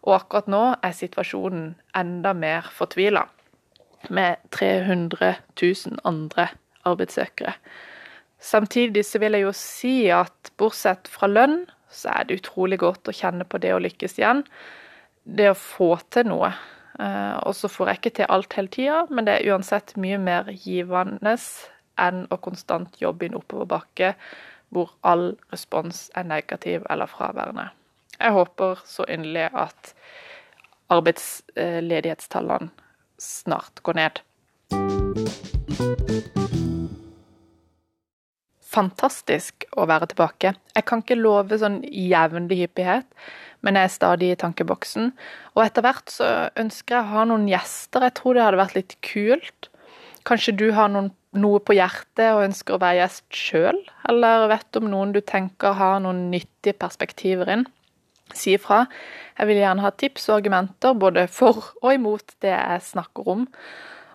Og 0.00 0.16
akkurat 0.16 0.48
nå 0.48 0.62
er 0.80 0.96
situasjonen 0.96 1.74
enda 1.96 2.32
mer 2.36 2.70
fortvila 2.72 3.26
med 4.08 4.36
300 4.50 5.34
000 5.62 6.00
andre 6.04 6.48
arbeidssøkere. 6.88 7.52
Samtidig 8.40 9.04
så 9.04 9.20
vil 9.20 9.36
jeg 9.36 9.44
jo 9.44 9.52
si 9.56 9.94
at 10.14 10.52
bortsett 10.58 11.08
fra 11.12 11.28
lønn, 11.28 11.66
så 11.90 12.08
er 12.14 12.28
det 12.28 12.40
utrolig 12.40 12.78
godt 12.80 13.10
å 13.10 13.14
kjenne 13.14 13.44
på 13.44 13.60
det 13.60 13.74
å 13.74 13.82
lykkes 13.82 14.16
igjen. 14.18 14.44
Det 15.24 15.50
å 15.50 15.58
få 15.58 15.92
til 16.08 16.30
noe. 16.30 16.52
Eh, 17.00 17.36
og 17.44 17.52
så 17.56 17.68
får 17.68 17.90
jeg 17.90 18.00
ikke 18.00 18.14
til 18.20 18.30
alt 18.32 18.56
hele 18.56 18.72
tida, 18.72 19.02
men 19.10 19.26
det 19.26 19.36
er 19.36 19.52
uansett 19.52 19.96
mye 20.00 20.18
mer 20.22 20.48
givende 20.54 21.36
enn 22.00 22.24
å 22.32 22.40
konstant 22.40 22.96
jobbe 23.02 23.26
i 23.26 23.30
en 23.30 23.38
oppoverbakke 23.42 24.14
hvor 24.70 24.92
all 25.02 25.34
respons 25.52 26.08
er 26.16 26.28
negativ 26.30 26.86
eller 26.90 27.10
fraværende. 27.10 27.68
Jeg 28.20 28.32
håper 28.36 28.82
så 28.86 29.04
inderlig 29.08 29.48
at 29.56 29.94
arbeidsledighetstallene 30.90 32.70
snart 33.20 33.82
går 33.86 34.00
ned. 34.00 34.20
Fantastisk 38.70 39.66
å 39.74 39.86
være 39.90 40.12
tilbake. 40.12 40.54
Jeg 40.76 40.86
kan 40.86 41.02
ikke 41.02 41.18
love 41.18 41.58
sånn 41.58 41.80
jevnlig 41.84 42.60
hyppighet, 42.62 43.06
men 43.66 43.76
jeg 43.76 43.88
er 43.88 43.94
stadig 43.94 44.28
i 44.30 44.38
tankeboksen. 44.38 45.10
Og 45.56 45.64
etter 45.64 45.84
hvert 45.84 46.12
så 46.12 46.28
ønsker 46.60 46.96
jeg 46.96 47.02
å 47.08 47.14
ha 47.16 47.24
noen 47.26 47.48
gjester. 47.50 48.06
Jeg 48.06 48.16
tror 48.20 48.36
det 48.36 48.44
hadde 48.46 48.60
vært 48.62 48.78
litt 48.78 48.94
kult. 49.04 49.70
Kanskje 50.28 50.54
du 50.60 50.68
har 50.76 50.92
noen, 50.92 51.10
noe 51.34 51.58
på 51.64 51.74
hjertet 51.74 52.30
og 52.30 52.44
ønsker 52.46 52.76
å 52.76 52.82
være 52.82 53.02
gjest 53.02 53.26
sjøl? 53.34 53.82
Eller 54.10 54.46
vet 54.52 54.78
om 54.78 54.88
noen 54.92 55.14
du 55.16 55.20
tenker 55.24 55.74
har 55.80 55.98
noen 56.04 56.28
nyttige 56.30 56.78
perspektiver 56.78 57.50
inn? 57.56 57.66
Si 58.38 58.54
ifra. 58.56 58.84
Jeg 59.38 59.50
vil 59.50 59.62
gjerne 59.62 59.84
ha 59.84 59.92
tips 59.94 60.28
og 60.30 60.40
argumenter 60.40 60.98
både 60.98 61.26
for 61.32 61.72
og 61.82 61.90
imot 61.94 62.36
det 62.44 62.52
jeg 62.52 62.86
snakker 62.90 63.28
om. 63.34 63.46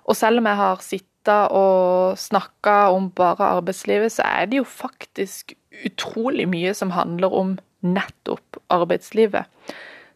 Og 0.06 0.18
selv 0.18 0.42
om 0.42 0.50
jeg 0.50 0.62
har 0.62 0.84
sittet 0.86 1.56
og 1.58 2.20
snakka 2.22 2.76
om 2.94 3.10
bare 3.18 3.54
arbeidslivet, 3.58 4.14
så 4.14 4.28
er 4.28 4.52
det 4.52 4.62
jo 4.62 4.68
faktisk 4.70 5.56
utrolig 5.86 6.46
mye 6.50 6.74
som 6.78 6.94
handler 6.94 7.34
om 7.34 7.56
nettopp 7.86 8.58
arbeidslivet. 8.74 9.46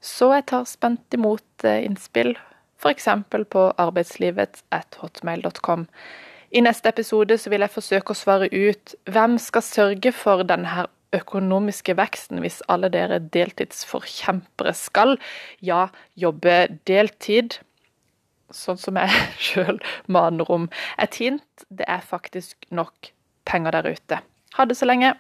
Så 0.01 0.33
jeg 0.33 0.45
tar 0.51 0.65
spent 0.69 1.13
imot 1.13 1.63
eh, 1.67 1.85
innspill, 1.85 2.38
f.eks. 2.79 3.07
på 3.51 3.73
arbeidslivet.hotmail.com. 3.77 5.88
I 6.49 6.62
neste 6.65 6.89
episode 6.89 7.38
så 7.38 7.49
vil 7.51 7.62
jeg 7.62 7.73
forsøke 7.73 8.12
å 8.13 8.17
svare 8.17 8.47
ut 8.49 8.95
hvem 9.12 9.38
skal 9.41 9.62
sørge 9.65 10.12
for 10.15 10.43
denne 10.47 10.85
økonomiske 11.15 11.95
veksten 11.98 12.41
hvis 12.43 12.62
alle 12.69 12.89
dere 12.93 13.19
deltidsforkjempere 13.34 14.74
skal, 14.78 15.17
ja, 15.65 15.88
jobbe 16.19 16.67
deltid. 16.89 17.60
Sånn 18.54 18.80
som 18.82 18.98
jeg 19.00 19.13
sjøl 19.50 19.82
maner 20.08 20.50
om. 20.52 20.69
Et 21.02 21.22
hint 21.22 21.65
det 21.69 21.88
er 21.89 22.06
faktisk 22.06 22.69
nok 22.74 23.13
penger 23.50 23.78
der 23.78 23.93
ute. 23.95 24.22
Ha 24.58 24.65
det 24.65 24.78
så 24.78 24.89
lenge. 24.89 25.15